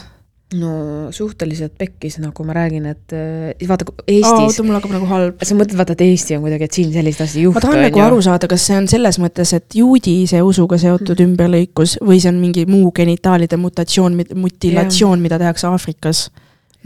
[0.58, 0.70] No
[1.14, 4.30] suhteliselt pekkis, nagu ma räägin, et äh, vaata Eestis.
[4.30, 5.44] oota, mul hakkab nagu halb.
[5.46, 7.60] sa mõtled, vaata, et Eesti on kuidagi, et siin selliseid asju ei juhtu.
[7.60, 11.14] ma tahan nagu aru saada, kas see on selles mõttes, et juudi ise usuga seotud
[11.14, 11.28] mm.
[11.28, 16.26] ümberlõikus või see on mingi muu genitaalide mutatsioon, mutilatsioon, mida tehakse Aafrikas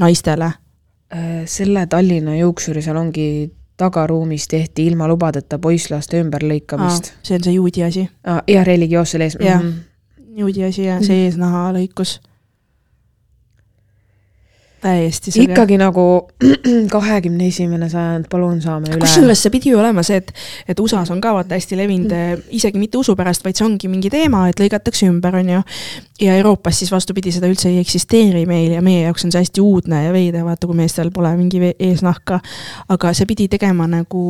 [0.02, 0.52] naistele?
[1.14, 3.28] Äh, selle Tallinna juuksuri seal ongi
[3.80, 7.14] tagaruumis tehti ilma lubadeta poisslaste ümberlõikamist.
[7.24, 8.06] see on see juudi asi?
[8.24, 9.40] jah, religioossel ees-.
[9.40, 10.38] jah, mhm.
[10.44, 12.18] juudi asi ja see eesnahalõikus
[14.84, 15.52] täiesti selge.
[15.52, 16.04] ikkagi nagu
[16.96, 19.00] kahekümne esimene sajand, palun saame üle.
[19.02, 20.32] kusjuures see pidi ju olema see, et,
[20.68, 23.90] et USA-s on ka vaata hästi levinud mm., isegi mitte usu pärast, vaid see ongi
[23.90, 25.62] mingi teema, et lõigatakse ümber, on ju.
[26.24, 29.64] ja Euroopas siis vastupidi, seda üldse ei eksisteeri meil ja meie jaoks on see hästi
[29.64, 32.40] uudne ja veider, vaata kui meestel pole mingi eesnahka.
[32.94, 34.24] aga see pidi tegema nagu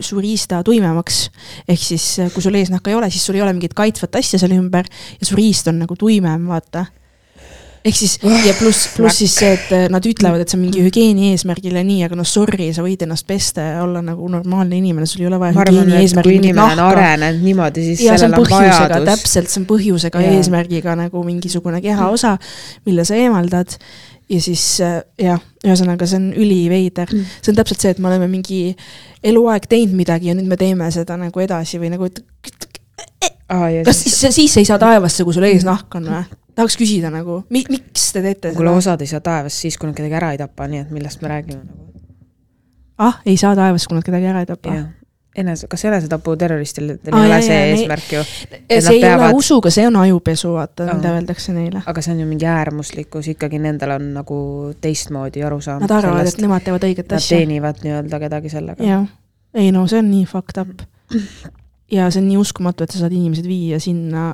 [0.00, 1.24] su riista tuimemaks.
[1.68, 4.58] ehk siis, kui sul eesnahka ei ole, siis sul ei ole mingit kaitsvat asja selle
[4.60, 4.86] ümber
[5.20, 6.86] ja su riist on nagu tuimem, vaata
[7.86, 10.82] ehk siis ja pluss, pluss siis see, et äh, nad ütlevad, et see on mingi
[10.84, 14.78] hügieeni eesmärgil ja nii, aga noh, sorry, sa võid ennast pesta ja olla nagu normaalne
[14.80, 16.88] inimene, sul ei ole vaja hügieeni eesmärgil mingit nahka.
[16.90, 19.06] arenenud niimoodi, siis ja sellel on vajadus.
[19.10, 22.36] täpselt, see on põhjusega ja eesmärgiga nagu mingisugune kehaosa,
[22.88, 23.76] mille sa eemaldad
[24.32, 27.36] ja siis äh, jah, ühesõnaga see on üliveider mm..
[27.38, 28.72] see on täpselt see, et me oleme mingi
[29.26, 32.18] eluaeg teinud midagi ja nüüd me teeme seda nagu edasi või nagu, et
[33.52, 36.24] ah, kas siis, siis ei saa taevasse, kui sul ees nahk on või?
[36.56, 38.58] Tahaks küsida nagu, mi-, miks te teete seda?
[38.58, 41.22] kuule, osad ei saa taevas siis, kui nad kedagi ära ei tapa, nii et millest
[41.22, 41.90] me räägime nagu?
[43.06, 44.76] ah, ei saa taevas, kui nad kedagi ära ei tapa?
[45.36, 48.22] enese, kas enesetapu terroristil ei ah, ole see eesmärk ju?
[48.24, 49.28] see ei peavad...
[49.28, 51.82] ole usuga, see on ajupesu, vaata mida öeldakse neile.
[51.86, 54.38] aga see on ju mingi äärmuslikkus, ikkagi nendel on nagu
[54.80, 55.84] teistmoodi arusaam.
[55.84, 57.36] Nad arvavad, et nemad teevad õiget asja.
[57.36, 58.86] Teenivad nii-öelda kedagi sellega.
[58.86, 59.06] jah,
[59.56, 60.86] ei no see on nii fucked up.
[61.92, 64.30] ja see on nii uskumatu, et sa saad inimesed viia sinna,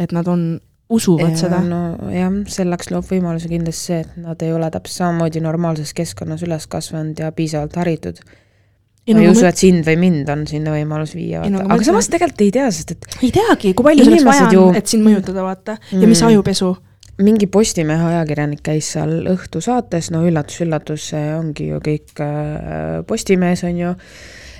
[0.00, 0.48] et nad on
[0.92, 1.60] usuvad ja, seda.
[1.64, 6.66] nojah, selleks loob võimaluse kindlasti see, et nad ei ole täpselt samamoodi normaalses keskkonnas üles
[6.70, 8.20] kasvanud ja piisavalt haritud.
[9.08, 12.44] ma ei usu, et sind või mind on sinna võimalus viia, vaata, aga samas tegelikult
[12.46, 15.44] ei tea, sest et ei teagi, kui palju selleks vaja on ju..., et sind mõjutada,
[15.44, 16.12] vaata, ja mm.
[16.12, 16.74] mis ajupesu
[17.24, 23.78] mingi Postimehe ajakirjanik käis seal õhtusaates, no üllatus-üllatus, see ongi ju kõik äh, Postimehes, on
[23.78, 23.92] ju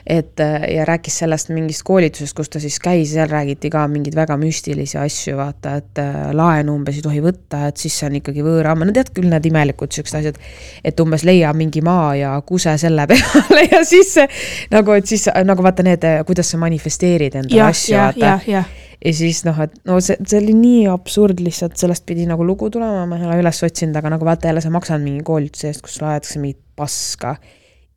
[0.07, 4.17] et äh, ja rääkis sellest mingist koolitusest, kus ta siis käis, seal räägiti ka mingeid
[4.17, 8.19] väga müstilisi asju, vaata, et äh, laenu umbes ei tohi võtta, et siis see on
[8.21, 10.41] ikkagi võõraama, no tead küll, need imelikud siuksed asjad,
[10.85, 14.13] et umbes leia mingi maa ja kuse selle peale ja siis
[14.75, 18.37] nagu, et siis nagu vaata need, kuidas sa manifesteerid endale asju, vaata.
[19.01, 22.69] ja siis noh, et no see, see oli nii absurd lihtsalt, sellest pidi nagu lugu
[22.73, 25.85] tulema, ma ei ole üles otsinud, aga nagu vaata jälle sa maksad mingi koolituse eest,
[25.85, 27.39] kus sulle aetakse mingit paska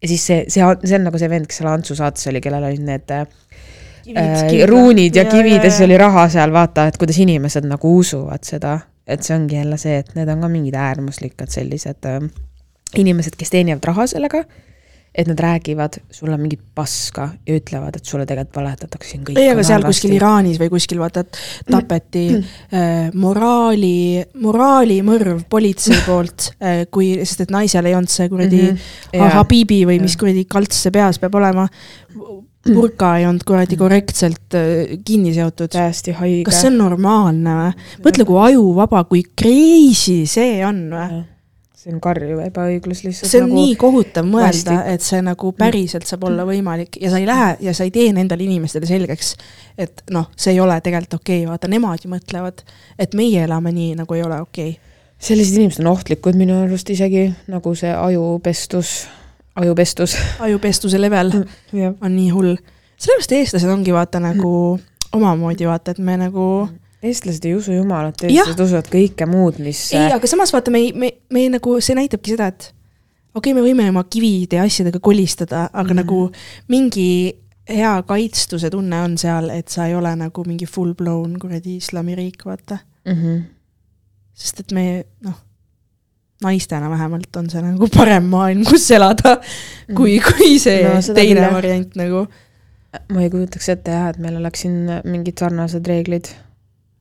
[0.01, 2.67] ja siis see, see, see on nagu see vend, kes seal Antsu saates oli, kellel
[2.69, 3.25] olid need äh,
[4.07, 7.67] kivid, ruunid ja, ja kivid ja, ja siis oli raha seal, vaata, et kuidas inimesed
[7.69, 8.77] nagu usuvad seda,
[9.07, 12.21] et see ongi jälle see, et need on ka mingid äärmuslikud sellised äh,
[12.97, 14.43] inimesed, kes teenivad raha sellega
[15.17, 19.39] et nad räägivad sulle mingit paska ja ütlevad, et sulle tegelikult valetatakse siin kõik.
[19.41, 21.39] ei, aga seal kuskil Iraanis või kuskil vaata, et
[21.71, 28.61] tapeti äh, moraali, moraalimõrv politsei poolt äh,, kui, sest et naisel ei olnud see kuradi
[28.67, 29.33] mm -hmm.
[29.37, 31.67] Habibi või mis kuradi kalts see peas peab olema
[32.73, 35.71] purka ei olnud kuradi korrektselt äh, kinni seotud.
[35.73, 36.43] täiesti haige.
[36.49, 37.87] kas see on normaalne või?
[38.05, 41.23] mõtle, kui ajuvaba, kui crazy see on või?
[41.77, 43.29] See on karjuv ebaõiglus lihtsalt.
[43.29, 47.19] see on nagu nii kohutav mõelda, et see nagu päriselt saab olla võimalik ja sa
[47.21, 49.35] ei lähe ja sa ei tee nendele inimestele selgeks,
[49.77, 52.63] et noh, see ei ole tegelikult okei okay., vaata nemad ju mõtlevad,
[52.97, 54.95] et meie elame nii, nagu ei ole okei okay.
[55.29, 58.95] sellised inimesed on ohtlikud minu arust isegi, nagu see ajupestus,
[59.61, 60.17] ajupestus.
[60.49, 62.57] ajupestuse level mm, on nii hull.
[62.97, 64.51] sellepärast eestlased ongi vaata nagu
[65.13, 69.83] omamoodi vaata, et me nagu mm eestlased ei usu jumalat, eestlased usuvad kõike muud, mis.
[69.93, 72.71] ei, aga samas vaata, me me, me nagu, see näitabki seda, et
[73.37, 76.21] okei okay,, me võime oma kivide ja asjadega kolistada, aga mm nagu
[76.71, 77.09] mingi
[77.67, 82.45] hea kaitstuse tunne on seal, et sa ei ole nagu mingi full blown kuradi islamiriik,
[82.47, 83.13] vaata mm.
[83.13, 83.43] -hmm.
[84.33, 85.35] sest et me, noh,
[86.43, 89.95] naistena vähemalt on see nagu parem maailm, kus elada -hmm.
[89.95, 92.27] kui, kui see no, teine küll, variant nagu.
[93.13, 96.31] ma ei kujutaks ette jah, et meil oleks siin mingid sarnased reeglid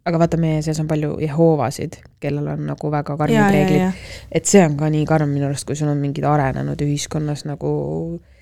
[0.07, 4.04] aga vaata, meie seas on palju Jehoovasid, kellel on nagu väga karmid ja, reeglid.
[4.30, 7.70] et see on ka nii karm minu arust, kui sul on mingid arenenud ühiskonnas nagu.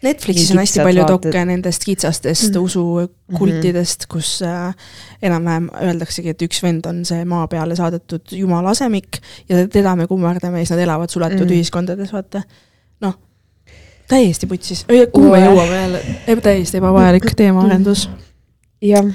[0.05, 1.31] Netflixis on hästi palju vaated.
[1.31, 2.65] dokke nendest kitsastest mm -hmm.
[2.65, 4.75] usukultidest, kus äh,
[5.23, 10.07] enam-vähem öeldaksegi, et üks vend on see maa peale saadetud jumala asemik ja teda me
[10.07, 11.57] kummardame ja siis nad elavad suletud mm -hmm.
[11.57, 12.43] ühiskondades, vaata.
[13.01, 13.17] noh,
[14.09, 18.15] täiesti putsis, kuhu me jõuame jälle, täiesti ebavajalik teemaarendus mm.
[18.15, 18.34] -hmm
[18.85, 19.11] jah,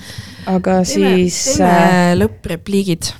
[0.49, 1.39] aga teeme, siis.
[1.57, 3.11] teeme äh, lõpprepliigid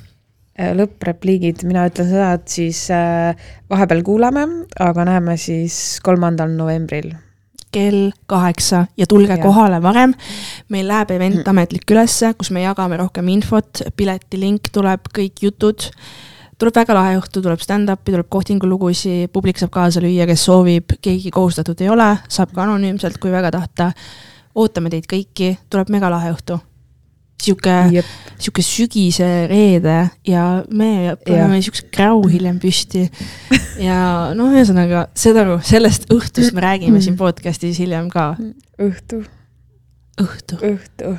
[0.60, 4.46] äh, lõpprepliigid, mina ütlen seda, et siis äh, vahepeal kuulame,
[4.82, 7.14] aga näeme siis kolmandal novembril.
[7.70, 9.44] kell kaheksa ja tulge ja.
[9.44, 10.14] kohale varem.
[10.70, 11.50] meil läheb event mm.
[11.50, 15.92] ametlik ülesse, kus me jagame rohkem infot, piletilink tuleb, kõik jutud.
[16.58, 21.32] tuleb väga lahe õhtu, tuleb stand-up'i, tuleb kohtingulugusid, publik saab kaasa lüüa, kes soovib, keegi
[21.32, 23.94] kohustatud ei ole, saab ka anonüümselt, kui väga tahta
[24.56, 26.60] ootame teid kõiki, tuleb megalahe õhtu.
[27.40, 28.04] sihuke,
[28.36, 30.44] sihuke sügise reede ja
[30.76, 33.08] me paneme siukse kräu hiljem püsti.
[33.88, 34.00] ja
[34.36, 38.34] noh, ühesõnaga, saad aru, sellest õhtust me räägime siin podcast'is hiljem ka.
[38.80, 39.24] õhtu
[40.20, 40.58] õhtu.
[40.60, 41.14] õhtu.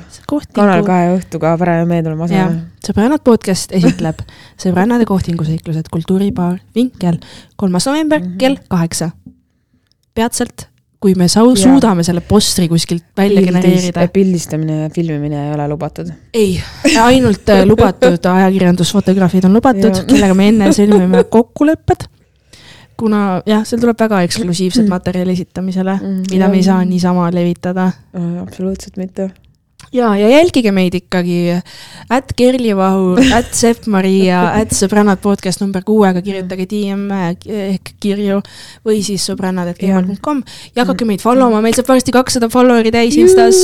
[0.53, 2.65] Kanal kahe õhtuga Pärnu meeldima aseme.
[2.85, 4.21] sõbrannad podcast esitleb
[4.61, 7.19] sõbrannade kohtinguseiklused Kultuuribaar Vinkel,
[7.55, 8.37] kolmas november mm -hmm.
[8.37, 9.11] kell kaheksa.
[10.13, 10.70] peatselt
[11.01, 14.07] kui me sau-, suudame selle postri kuskilt välja Pildis, genereerida.
[14.13, 16.11] pildistamine ja filmimine ei ole lubatud?
[16.33, 16.55] ei,
[17.01, 22.07] ainult äh, lubatud ajakirjandusfotograafid on lubatud, kellega me enne sõlmime kokkulepped.
[23.01, 24.93] kuna jah, seal tuleb väga eksklusiivset mm.
[24.93, 26.51] materjali esitamisele mm,, mida ja.
[26.53, 27.91] me ei saa niisama levitada.
[28.41, 29.31] absoluutselt mitte
[29.93, 31.57] ja, ja jälgige meid ikkagi
[32.11, 38.39] at Kerli Vahur, at Sepp-Maria, at sõbrannad podcast number kuuega, kirjutage DM ehk kirju
[38.87, 40.41] või siis sõbrannad.gmail.com.
[40.77, 43.59] jagage meid follow ma, meil saab varsti kakssada follower'i täis Instas.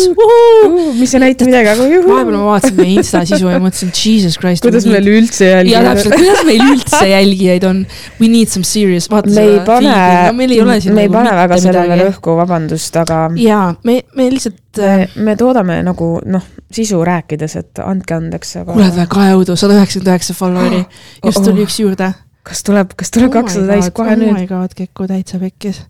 [0.99, 2.11] mis ei näita midagi, aga juhu.
[2.11, 4.65] vahepeal ma vaatasin meie Insta sisu ja mõtlesin, jesus christ.
[4.67, 5.89] kuidas meil üldse jälgijaid on.
[5.89, 7.83] ja täpselt, kuidas meil üldse jälgijaid on.
[8.19, 9.97] We need some serious, vaata me seda pane,
[10.35, 13.27] no ei me ei pane väga sellele rõhku, vabandust, aga.
[13.39, 14.63] jaa, me, me lihtsalt.
[14.77, 18.73] Me, me toodame nagu noh, sisu rääkides, et andke andeks, aga.
[18.73, 20.81] kuule, väga jõudu, sada üheksakümmend üheksa follower'i,
[21.25, 22.11] just tuli üks juurde.
[22.47, 24.33] kas tuleb, kas tuleb oh kakssada täis kohe oh nüüd?
[24.33, 25.81] oh my god, Keku täitsa pekkis.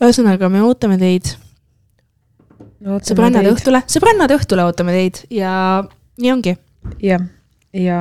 [0.00, 1.34] ühesõnaga, me ootame teid.
[2.84, 5.84] sõbrannade õhtule, sõbrannade õhtule ootame teid ja
[6.20, 6.56] nii ongi.
[7.02, 7.22] jah,
[7.74, 8.00] ja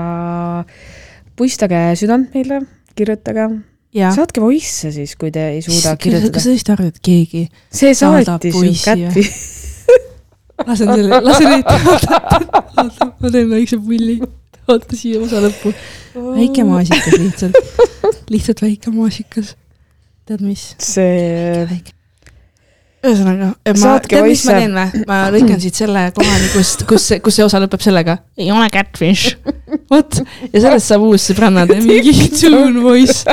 [1.38, 2.64] puistage südant meile,
[2.98, 3.52] kirjutage
[3.94, 4.10] Ja.
[4.10, 6.34] saatke voice'e siis, kui te ei suuda kirjutada.
[6.34, 9.26] kas sa tõesti arvad, et keegi see saatis ju käppi
[10.62, 11.66] lasen selle, lasen neid,
[12.84, 14.20] oota, ma teen väikse pulli.
[14.70, 15.74] oota siia osa lõppu.
[16.14, 17.58] väike maasikas lihtsalt,
[18.32, 19.56] lihtsalt väike maasikas.
[20.30, 20.70] tead mis?
[20.84, 21.66] see.
[23.04, 23.50] ühesõnaga,
[23.82, 25.02] ma, tead, mis ma teen või?
[25.10, 28.20] ma lõikan siit selle kohani, kust, kus, kus see osa lõpeb sellega.
[28.40, 29.36] ei ole catfish.
[29.92, 30.22] vot,
[30.54, 33.26] ja sellest saab uus sõbrannade mingi tune voice.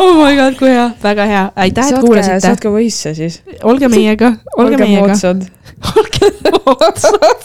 [0.00, 2.40] oh my god, kui hea, väga hea, aitäh, et kuulasite.
[2.48, 3.42] saatke voice'e siis.
[3.62, 5.20] olge meiega, olge meiega.
[5.96, 6.30] Olge
[6.66, 7.40] moodsad.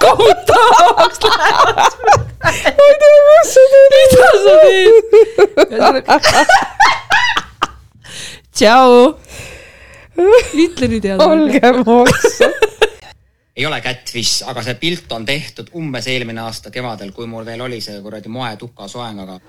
[0.00, 1.92] kohutavaks lähevad.
[2.44, 2.50] ma
[2.88, 3.92] ei tea, mis sa teed.
[3.96, 4.54] mida sa
[6.02, 6.48] teed?
[8.54, 8.92] tšau.
[10.66, 11.20] ütle nüüd head.
[11.22, 12.68] olge moodsad
[13.58, 17.64] ei ole Catfish, aga see pilt on tehtud umbes eelmine aasta kevadel, kui mul veel
[17.66, 19.40] oli see kuradi moetuka soeng, aga